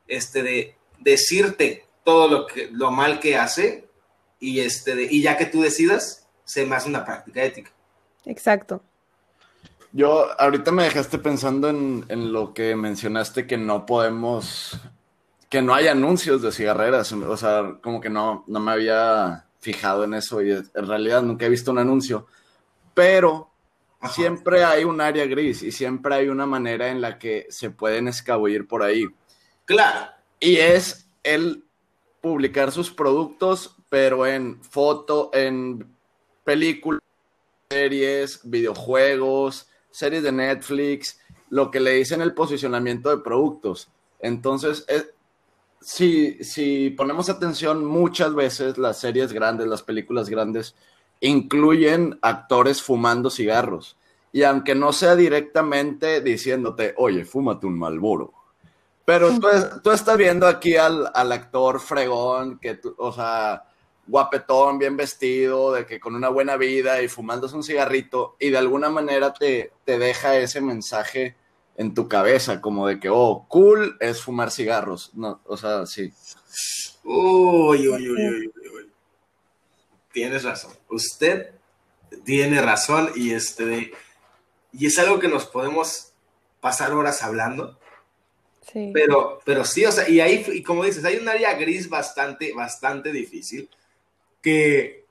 este 0.07 0.43
de 0.43 0.75
decirte 0.99 1.85
todo 2.03 2.27
lo 2.27 2.45
que 2.47 2.69
lo 2.71 2.91
mal 2.91 3.19
que 3.19 3.35
hace 3.35 3.87
y 4.39 4.59
este 4.59 4.95
de, 4.95 5.03
y 5.09 5.21
ya 5.21 5.37
que 5.37 5.45
tú 5.47 5.61
decidas, 5.61 6.27
se 6.43 6.65
me 6.65 6.75
hace 6.75 6.87
una 6.89 7.03
práctica 7.03 7.43
ética. 7.43 7.71
Exacto. 8.25 8.81
Yo 9.91 10.27
ahorita 10.39 10.71
me 10.71 10.83
dejaste 10.83 11.17
pensando 11.17 11.69
en, 11.69 12.05
en 12.09 12.31
lo 12.33 12.53
que 12.53 12.75
mencionaste 12.75 13.47
que 13.47 13.57
no 13.57 13.85
podemos, 13.85 14.77
que 15.55 15.61
no 15.61 15.73
hay 15.73 15.87
anuncios 15.87 16.41
de 16.41 16.51
cigarreras, 16.51 17.13
o 17.13 17.37
sea, 17.37 17.77
como 17.81 18.01
que 18.01 18.09
no, 18.09 18.43
no 18.45 18.59
me 18.59 18.73
había 18.73 19.45
fijado 19.61 20.03
en 20.03 20.13
eso 20.15 20.41
y 20.41 20.51
en 20.51 20.85
realidad 20.85 21.21
nunca 21.21 21.45
he 21.45 21.49
visto 21.49 21.71
un 21.71 21.77
anuncio, 21.77 22.27
pero 22.93 23.51
Ajá. 24.01 24.13
siempre 24.13 24.65
hay 24.65 24.83
un 24.83 24.99
área 24.99 25.25
gris 25.27 25.63
y 25.63 25.71
siempre 25.71 26.13
hay 26.13 26.27
una 26.27 26.45
manera 26.45 26.89
en 26.89 26.99
la 26.99 27.17
que 27.17 27.45
se 27.49 27.69
pueden 27.69 28.09
escabullir 28.09 28.67
por 28.67 28.83
ahí. 28.83 29.05
Claro. 29.63 30.11
Y 30.41 30.57
es 30.57 31.07
el 31.23 31.63
publicar 32.19 32.73
sus 32.73 32.91
productos, 32.91 33.77
pero 33.87 34.27
en 34.27 34.61
foto, 34.61 35.29
en 35.33 35.87
películas, 36.43 36.99
series, 37.69 38.41
videojuegos, 38.43 39.69
series 39.89 40.21
de 40.21 40.33
Netflix, 40.33 41.17
lo 41.49 41.71
que 41.71 41.79
le 41.79 41.91
dicen 41.91 42.19
el 42.19 42.33
posicionamiento 42.33 43.09
de 43.09 43.23
productos. 43.23 43.87
Entonces, 44.19 44.83
es- 44.89 45.11
si, 45.85 46.43
si 46.43 46.89
ponemos 46.89 47.29
atención, 47.29 47.85
muchas 47.85 48.33
veces 48.33 48.79
las 48.79 48.99
series 48.99 49.31
grandes, 49.31 49.67
las 49.67 49.83
películas 49.83 50.29
grandes, 50.29 50.73
incluyen 51.19 52.17
actores 52.23 52.81
fumando 52.81 53.29
cigarros. 53.29 53.95
Y 54.31 54.41
aunque 54.41 54.73
no 54.73 54.91
sea 54.91 55.15
directamente 55.15 56.21
diciéndote, 56.21 56.95
oye, 56.97 57.23
fúmate 57.23 57.67
un 57.67 57.77
Malboro. 57.77 58.33
Pero 59.05 59.29
tú, 59.83 59.91
estás 59.91 60.17
viendo 60.17 60.47
aquí 60.47 60.75
al, 60.75 61.11
al 61.13 61.31
actor 61.31 61.79
fregón, 61.79 62.57
que, 62.57 62.73
tú- 62.77 62.95
o 62.97 63.11
sea, 63.11 63.63
guapetón, 64.07 64.79
bien 64.79 64.97
vestido, 64.97 65.71
de 65.71 65.85
que 65.85 65.99
con 65.99 66.15
una 66.15 66.29
buena 66.29 66.57
vida 66.57 66.99
y 67.03 67.07
fumándose 67.07 67.55
un 67.55 67.63
cigarrito, 67.63 68.35
y 68.39 68.49
de 68.49 68.57
alguna 68.57 68.89
manera 68.89 69.31
te, 69.33 69.71
te 69.83 69.99
deja 69.99 70.35
ese 70.37 70.61
mensaje 70.61 71.35
en 71.77 71.93
tu 71.93 72.07
cabeza, 72.07 72.61
como 72.61 72.88
de 72.88 72.99
que, 72.99 73.09
oh, 73.09 73.45
cool 73.49 73.97
es 73.99 74.21
fumar 74.21 74.51
cigarros. 74.51 75.11
No, 75.13 75.41
o 75.45 75.57
sea, 75.57 75.85
sí. 75.85 76.11
Uy, 77.03 77.88
uy, 77.88 78.09
uy, 78.09 78.09
uy, 78.09 78.51
uy, 78.55 78.67
uy. 78.75 78.91
Tienes 80.11 80.43
razón. 80.43 80.73
Usted 80.89 81.51
tiene 82.23 82.61
razón 82.61 83.11
y 83.15 83.31
este 83.31 83.91
y 84.77 84.88
es 84.88 84.99
algo 84.99 85.19
que 85.19 85.27
nos 85.27 85.45
podemos 85.45 86.13
pasar 86.59 86.91
horas 86.93 87.21
hablando. 87.23 87.79
Sí. 88.71 88.91
Pero, 88.93 89.39
pero 89.45 89.63
sí, 89.63 89.85
o 89.85 89.91
sea, 89.91 90.09
y 90.09 90.19
ahí, 90.19 90.43
y 90.51 90.63
como 90.63 90.83
dices, 90.83 91.05
hay 91.05 91.17
un 91.17 91.29
área 91.29 91.53
gris 91.53 91.88
bastante, 91.88 92.51
bastante 92.53 93.11
difícil 93.11 93.69
que, 94.41 95.05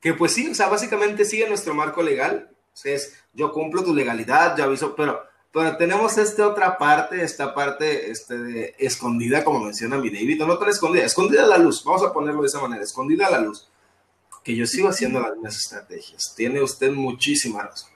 que 0.00 0.14
pues 0.14 0.32
sí, 0.32 0.48
o 0.48 0.54
sea, 0.54 0.68
básicamente 0.68 1.24
sigue 1.24 1.48
nuestro 1.48 1.74
marco 1.74 2.02
legal. 2.02 2.50
O 2.72 2.76
sea, 2.76 2.94
es, 2.94 3.16
yo 3.32 3.52
cumplo 3.52 3.82
tu 3.82 3.94
legalidad, 3.94 4.56
yo 4.56 4.64
aviso, 4.64 4.94
pero, 4.94 5.27
pero 5.52 5.76
tenemos 5.76 6.18
esta 6.18 6.46
otra 6.46 6.76
parte, 6.76 7.22
esta 7.22 7.54
parte 7.54 8.10
este, 8.10 8.38
de, 8.38 8.74
escondida, 8.78 9.44
como 9.44 9.60
menciona 9.60 9.96
mi 9.98 10.10
David, 10.10 10.42
no 10.44 10.58
tan 10.58 10.68
escondida, 10.68 11.04
escondida 11.04 11.44
a 11.44 11.46
la 11.46 11.58
luz, 11.58 11.82
vamos 11.84 12.02
a 12.04 12.12
ponerlo 12.12 12.42
de 12.42 12.48
esa 12.48 12.60
manera, 12.60 12.82
escondida 12.82 13.26
a 13.26 13.30
la 13.30 13.40
luz, 13.40 13.68
que 14.44 14.54
yo 14.54 14.66
sigo 14.66 14.88
haciendo 14.88 15.20
las 15.20 15.32
mismas 15.32 15.56
estrategias. 15.56 16.34
Tiene 16.36 16.62
usted 16.62 16.92
muchísima 16.92 17.62
razón. 17.62 17.90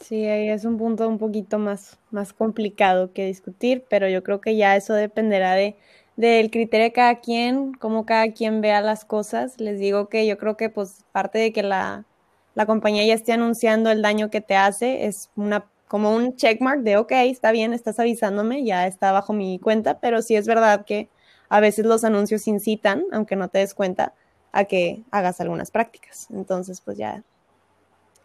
Sí, 0.00 0.26
ahí 0.26 0.48
es 0.48 0.64
un 0.64 0.78
punto 0.78 1.06
un 1.06 1.18
poquito 1.18 1.58
más, 1.58 1.98
más 2.10 2.32
complicado 2.32 3.12
que 3.12 3.26
discutir, 3.26 3.84
pero 3.88 4.08
yo 4.08 4.22
creo 4.22 4.40
que 4.40 4.56
ya 4.56 4.74
eso 4.74 4.94
dependerá 4.94 5.54
de, 5.54 5.76
del 6.16 6.50
criterio 6.50 6.84
de 6.84 6.92
cada 6.92 7.20
quien, 7.20 7.74
cómo 7.74 8.06
cada 8.06 8.32
quien 8.32 8.60
vea 8.60 8.80
las 8.80 9.04
cosas. 9.04 9.60
Les 9.60 9.78
digo 9.78 10.08
que 10.08 10.26
yo 10.26 10.38
creo 10.38 10.56
que 10.56 10.68
pues 10.70 11.04
parte 11.12 11.38
de 11.38 11.52
que 11.52 11.62
la, 11.62 12.06
la 12.54 12.66
compañía 12.66 13.06
ya 13.06 13.14
esté 13.14 13.32
anunciando 13.32 13.90
el 13.90 14.02
daño 14.02 14.30
que 14.30 14.40
te 14.40 14.56
hace 14.56 15.06
es 15.06 15.30
una 15.36 15.69
como 15.90 16.14
un 16.14 16.36
checkmark 16.36 16.82
de, 16.82 16.98
ok, 16.98 17.10
está 17.10 17.50
bien, 17.50 17.72
estás 17.72 17.98
avisándome, 17.98 18.64
ya 18.64 18.86
está 18.86 19.10
bajo 19.10 19.32
mi 19.32 19.58
cuenta, 19.58 19.98
pero 19.98 20.22
sí 20.22 20.36
es 20.36 20.46
verdad 20.46 20.84
que 20.86 21.08
a 21.48 21.58
veces 21.58 21.84
los 21.84 22.04
anuncios 22.04 22.46
incitan, 22.46 23.02
aunque 23.10 23.34
no 23.34 23.48
te 23.48 23.58
des 23.58 23.74
cuenta, 23.74 24.14
a 24.52 24.66
que 24.66 25.02
hagas 25.10 25.40
algunas 25.40 25.72
prácticas. 25.72 26.28
Entonces, 26.30 26.80
pues 26.80 26.96
ya 26.96 27.24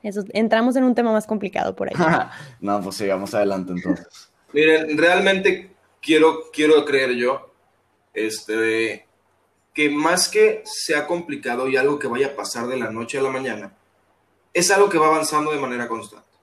eso, 0.04 0.24
entramos 0.34 0.76
en 0.76 0.84
un 0.84 0.94
tema 0.94 1.12
más 1.12 1.26
complicado 1.26 1.76
por 1.76 1.88
ahí. 1.88 1.96
no, 2.62 2.82
pues 2.82 2.98
sigamos 2.98 3.34
adelante 3.34 3.72
entonces. 3.72 4.30
Miren, 4.54 4.96
realmente 4.96 5.72
quiero, 6.00 6.52
quiero 6.54 6.86
creer 6.86 7.16
yo 7.16 7.52
este, 8.14 9.08
que 9.74 9.90
más 9.90 10.30
que 10.30 10.62
sea 10.66 11.08
complicado 11.08 11.68
y 11.68 11.78
algo 11.78 11.98
que 11.98 12.06
vaya 12.06 12.28
a 12.28 12.36
pasar 12.36 12.68
de 12.68 12.78
la 12.78 12.92
noche 12.92 13.18
a 13.18 13.24
la 13.24 13.32
mañana, 13.32 13.74
es 14.54 14.70
algo 14.70 14.88
que 14.88 15.00
va 15.00 15.08
avanzando 15.08 15.52
de 15.52 15.60
manera 15.60 15.88
constante. 15.88 16.35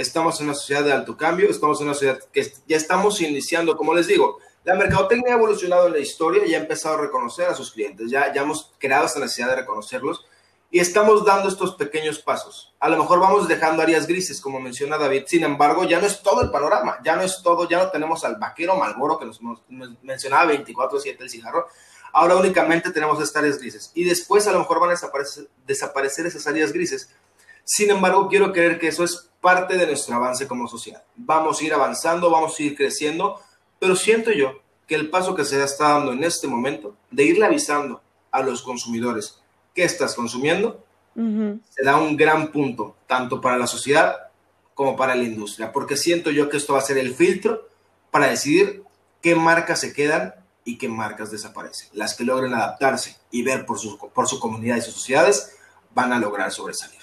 Estamos 0.00 0.40
en 0.40 0.46
una 0.46 0.54
sociedad 0.54 0.84
de 0.84 0.92
alto 0.92 1.16
cambio, 1.16 1.50
estamos 1.50 1.80
en 1.80 1.86
una 1.86 1.94
sociedad 1.94 2.18
que 2.32 2.52
ya 2.66 2.76
estamos 2.76 3.20
iniciando, 3.20 3.76
como 3.76 3.94
les 3.94 4.06
digo, 4.06 4.38
la 4.64 4.74
mercadotecnia 4.74 5.34
ha 5.34 5.36
evolucionado 5.36 5.86
en 5.86 5.92
la 5.92 5.98
historia 5.98 6.46
y 6.46 6.54
ha 6.54 6.58
empezado 6.58 6.96
a 6.96 7.00
reconocer 7.02 7.48
a 7.48 7.54
sus 7.54 7.72
clientes, 7.72 8.10
ya, 8.10 8.32
ya 8.32 8.42
hemos 8.42 8.72
creado 8.78 9.06
esta 9.06 9.20
necesidad 9.20 9.48
de 9.48 9.56
reconocerlos 9.56 10.24
y 10.70 10.78
estamos 10.78 11.24
dando 11.24 11.48
estos 11.48 11.74
pequeños 11.74 12.20
pasos. 12.20 12.72
A 12.78 12.88
lo 12.88 12.96
mejor 12.96 13.18
vamos 13.18 13.48
dejando 13.48 13.82
áreas 13.82 14.06
grises, 14.06 14.40
como 14.40 14.60
menciona 14.60 14.98
David. 14.98 15.24
Sin 15.26 15.42
embargo, 15.42 15.84
ya 15.84 16.00
no 16.00 16.06
es 16.06 16.22
todo 16.22 16.42
el 16.42 16.50
panorama, 16.50 16.98
ya 17.04 17.16
no 17.16 17.22
es 17.22 17.42
todo, 17.42 17.68
ya 17.68 17.78
no 17.78 17.90
tenemos 17.90 18.24
al 18.24 18.36
vaquero 18.36 18.76
Malboro 18.76 19.18
que 19.18 19.26
nos, 19.26 19.40
mencionaba 20.02 20.52
24/7 20.52 21.16
el 21.20 21.30
cigarro. 21.30 21.66
Ahora 22.12 22.36
únicamente 22.36 22.90
tenemos 22.90 23.20
estas 23.20 23.42
áreas 23.42 23.58
grises 23.58 23.90
y 23.94 24.04
después 24.04 24.46
a 24.46 24.52
lo 24.52 24.60
mejor 24.60 24.80
van 24.80 24.90
a 24.90 24.92
desaparecer, 24.92 25.48
desaparecer 25.66 26.26
esas 26.26 26.46
áreas 26.46 26.72
grises. 26.72 27.10
Sin 27.64 27.90
embargo, 27.90 28.28
quiero 28.28 28.52
creer 28.52 28.78
que 28.78 28.88
eso 28.88 29.04
es 29.04 29.30
parte 29.40 29.76
de 29.76 29.86
nuestro 29.86 30.14
avance 30.14 30.46
como 30.46 30.68
sociedad. 30.68 31.02
Vamos 31.16 31.60
a 31.60 31.64
ir 31.64 31.72
avanzando, 31.72 32.30
vamos 32.30 32.58
a 32.58 32.62
ir 32.62 32.76
creciendo, 32.76 33.40
pero 33.78 33.96
siento 33.96 34.30
yo 34.32 34.60
que 34.86 34.94
el 34.94 35.08
paso 35.08 35.34
que 35.34 35.44
se 35.44 35.62
está 35.62 35.90
dando 35.90 36.12
en 36.12 36.24
este 36.24 36.48
momento 36.48 36.96
de 37.10 37.24
irle 37.24 37.46
avisando 37.46 38.02
a 38.30 38.42
los 38.42 38.62
consumidores 38.62 39.40
qué 39.74 39.84
estás 39.84 40.14
consumiendo, 40.14 40.84
será 41.70 41.96
un 41.96 42.16
gran 42.16 42.50
punto, 42.50 42.96
tanto 43.06 43.40
para 43.40 43.58
la 43.58 43.66
sociedad 43.66 44.30
como 44.74 44.96
para 44.96 45.14
la 45.14 45.24
industria, 45.24 45.72
porque 45.72 45.96
siento 45.96 46.30
yo 46.30 46.48
que 46.48 46.56
esto 46.56 46.72
va 46.72 46.78
a 46.78 46.82
ser 46.82 46.98
el 46.98 47.14
filtro 47.14 47.68
para 48.10 48.28
decidir 48.28 48.82
qué 49.20 49.34
marcas 49.34 49.80
se 49.80 49.92
quedan 49.92 50.34
y 50.64 50.78
qué 50.78 50.88
marcas 50.88 51.30
desaparecen. 51.30 51.88
Las 51.92 52.14
que 52.14 52.24
logren 52.24 52.54
adaptarse 52.54 53.16
y 53.30 53.42
ver 53.42 53.66
por 53.66 53.78
su, 53.78 53.98
por 53.98 54.28
su 54.28 54.40
comunidad 54.40 54.76
y 54.76 54.82
sus 54.82 54.94
sociedades 54.94 55.56
van 55.94 56.12
a 56.12 56.18
lograr 56.18 56.50
sobresalir. 56.52 56.99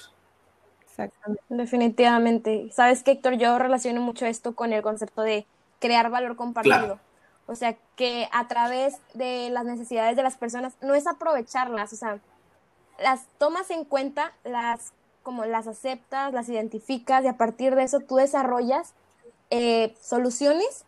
Exactamente. 0.97 1.43
Definitivamente. 1.49 2.69
¿Sabes 2.71 3.03
qué, 3.03 3.11
Héctor? 3.11 3.35
Yo 3.35 3.57
relaciono 3.59 4.01
mucho 4.01 4.25
esto 4.25 4.55
con 4.55 4.73
el 4.73 4.81
concepto 4.81 5.21
de 5.21 5.45
crear 5.79 6.09
valor 6.09 6.35
compartido. 6.35 6.99
O 7.45 7.55
sea, 7.55 7.77
que 7.95 8.27
a 8.33 8.47
través 8.47 8.97
de 9.13 9.49
las 9.51 9.63
necesidades 9.63 10.15
de 10.15 10.23
las 10.23 10.35
personas, 10.35 10.73
no 10.81 10.95
es 10.95 11.07
aprovecharlas, 11.07 11.93
o 11.93 11.95
sea, 11.95 12.19
las 12.99 13.25
tomas 13.37 13.69
en 13.71 13.85
cuenta, 13.85 14.33
las 14.43 14.91
como 15.23 15.45
las 15.45 15.67
aceptas, 15.67 16.33
las 16.33 16.47
identificas 16.49 17.23
y 17.23 17.27
a 17.27 17.37
partir 17.37 17.75
de 17.75 17.83
eso 17.83 17.99
tú 17.99 18.15
desarrollas 18.15 18.93
eh, 19.49 19.93
soluciones 20.01 20.85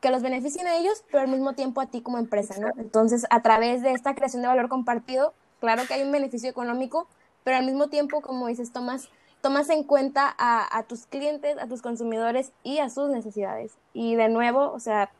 que 0.00 0.10
los 0.10 0.22
beneficien 0.22 0.66
a 0.66 0.76
ellos, 0.76 1.04
pero 1.10 1.24
al 1.24 1.28
mismo 1.28 1.52
tiempo 1.52 1.80
a 1.80 1.86
ti 1.86 2.00
como 2.00 2.18
empresa, 2.18 2.54
¿no? 2.58 2.68
Entonces, 2.78 3.26
a 3.30 3.42
través 3.42 3.82
de 3.82 3.92
esta 3.92 4.14
creación 4.14 4.42
de 4.42 4.48
valor 4.48 4.68
compartido, 4.68 5.32
claro 5.60 5.82
que 5.86 5.94
hay 5.94 6.02
un 6.02 6.10
beneficio 6.10 6.50
económico, 6.50 7.06
pero 7.44 7.58
al 7.58 7.66
mismo 7.66 7.88
tiempo, 7.88 8.20
como 8.20 8.48
dices, 8.48 8.72
tomas, 8.72 9.08
tomas 9.42 9.68
en 9.68 9.84
cuenta 9.84 10.34
a, 10.38 10.78
a 10.78 10.84
tus 10.84 11.06
clientes, 11.06 11.58
a 11.58 11.66
tus 11.66 11.82
consumidores 11.82 12.52
y 12.62 12.78
a 12.78 12.88
sus 12.88 13.10
necesidades. 13.10 13.72
Y 13.92 14.14
de 14.14 14.30
nuevo, 14.30 14.72
o 14.72 14.80
sea, 14.80 15.10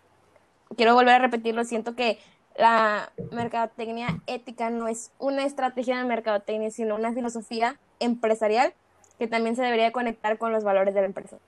quiero 0.77 0.95
volver 0.95 1.15
a 1.15 1.19
repetirlo, 1.19 1.65
siento 1.65 1.95
que 1.95 2.19
la 2.57 3.13
mercadotecnia 3.31 4.21
ética 4.27 4.71
no 4.71 4.89
es 4.89 5.11
una 5.19 5.45
estrategia 5.45 5.99
de 5.99 6.05
mercadotecnia, 6.05 6.71
sino 6.71 6.95
una 6.97 7.13
filosofía 7.13 7.79
empresarial 7.99 8.75
que 9.19 9.27
también 9.27 9.57
se 9.57 9.63
debería 9.63 9.93
conectar 9.93 10.39
con 10.39 10.53
los 10.53 10.65
valores 10.65 10.95
de 10.95 11.01
la 11.01 11.07
empresa. 11.07 11.39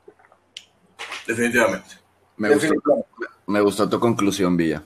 Definitivamente. 1.26 1.96
Me, 2.36 2.52
Gustó, 2.52 3.06
me 3.46 3.60
gustó 3.60 3.88
tu 3.88 4.00
conclusión, 4.00 4.56
Villa. 4.56 4.82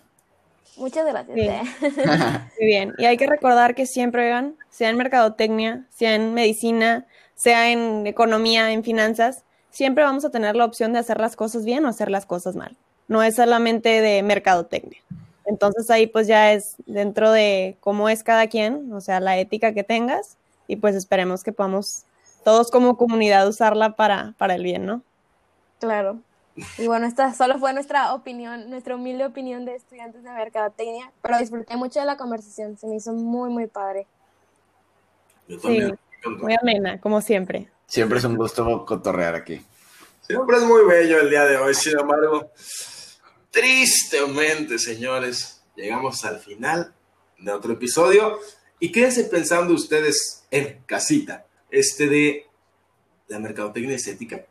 Muchas 0.77 1.07
gracias. 1.07 1.37
Eh. 1.37 1.63
Muy 2.59 2.67
bien. 2.67 2.95
Y 2.99 3.07
hay 3.07 3.17
que 3.17 3.27
recordar 3.27 3.75
que 3.75 3.87
siempre, 3.87 4.25
vean, 4.25 4.57
sea 4.71 4.91
en 4.91 4.97
mercadotecnia, 4.97 5.87
sea 5.91 6.15
en 6.15 6.35
medicina, 6.35 7.07
sea 7.39 7.71
en 7.71 8.07
economía, 8.07 8.73
en 8.73 8.83
finanzas, 8.83 9.45
siempre 9.71 10.03
vamos 10.03 10.25
a 10.25 10.31
tener 10.31 10.57
la 10.57 10.65
opción 10.65 10.93
de 10.93 10.99
hacer 10.99 11.21
las 11.21 11.37
cosas 11.37 11.65
bien 11.65 11.87
o 11.87 11.89
hacer 11.89 12.11
las 12.11 12.27
cosas 12.27 12.57
mal. 12.57 12.77
No 13.07 13.23
es 13.23 13.37
solamente 13.37 14.01
de 14.01 14.23
mercadotecnia. 14.25 15.01
Entonces 15.47 15.89
ahí 15.89 16.09
pues 16.09 16.27
ya 16.27 16.53
es 16.53 16.75
dentro 16.87 17.31
de 17.31 17.77
cómo 17.81 18.09
es 18.09 18.25
cada 18.25 18.49
quien, 18.49 18.93
o 18.93 19.01
sea, 19.01 19.21
la 19.21 19.39
ética 19.39 19.73
que 19.73 19.85
tengas 19.85 20.37
y 20.67 20.77
pues 20.77 20.97
esperemos 20.97 21.45
que 21.45 21.53
podamos 21.53 22.05
todos 22.45 22.71
como 22.73 22.97
comunidad 22.97 23.49
usarla 23.49 23.95
para, 23.95 24.35
para 24.37 24.57
el 24.57 24.65
bien, 24.65 24.85
¿no? 24.85 25.03
Claro. 25.79 26.19
Y 26.77 26.89
bueno, 26.89 27.07
esta 27.07 27.33
solo 27.35 27.59
fue 27.61 27.73
nuestra 27.73 28.15
opinión, 28.15 28.69
nuestra 28.69 28.97
humilde 28.97 29.25
opinión 29.25 29.65
de 29.65 29.77
estudiantes 29.77 30.25
de 30.25 30.31
mercadotecnia, 30.31 31.13
pero 31.23 31.39
disfruté 31.39 31.77
mucho 31.77 32.01
de 32.01 32.07
la 32.07 32.17
conversación, 32.17 32.77
se 32.77 32.89
me 32.89 32.97
hizo 32.97 33.13
muy, 33.13 33.49
muy 33.49 33.69
padre. 33.69 34.09
Sí, 35.47 35.83
muy 36.25 36.55
amena, 36.61 37.01
como 37.01 37.21
siempre. 37.21 37.69
Siempre 37.87 38.19
es 38.19 38.25
un 38.25 38.37
gusto 38.37 38.85
cotorrear 38.85 39.35
aquí. 39.35 39.61
Siempre 40.23 40.59
es 40.59 40.65
muy 40.65 40.85
bello 40.85 41.21
el 41.21 41.31
día 41.31 41.45
de 41.45 41.57
hoy, 41.57 41.75
sin 41.75 41.99
embargo, 41.99 42.53
tristemente, 43.51 44.79
señores, 44.79 45.63
llegamos 45.75 46.25
al 46.25 46.39
final 46.39 46.95
de 47.39 47.53
otro 47.53 47.73
episodio. 47.73 48.39
Y 48.79 48.93
quédense 48.93 49.25
pensando 49.25 49.75
ustedes 49.75 50.45
en 50.51 50.83
casita, 50.87 51.47
este 51.71 52.09
de 52.09 52.47
la 53.29 53.39
mercadotecnia 53.39 53.97
estética. 53.97 54.47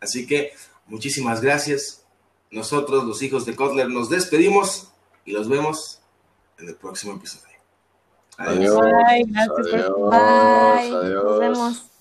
Así 0.00 0.26
que 0.26 0.52
muchísimas 0.86 1.40
gracias. 1.40 2.04
Nosotros, 2.50 3.04
los 3.04 3.22
hijos 3.22 3.44
de 3.46 3.56
Kotler, 3.56 3.88
nos 3.88 4.08
despedimos 4.08 4.92
y 5.24 5.32
los 5.32 5.48
vemos 5.48 6.00
en 6.58 6.68
el 6.68 6.76
próximo 6.76 7.14
episodio. 7.14 7.45
Adiós. 8.38 8.76
Bye, 8.76 9.24
gracias 9.24 9.74
adiós, 9.74 10.10
Bye. 10.10 10.94
adiós. 10.94 11.24
Nos 11.24 11.38
vemos. 11.38 11.95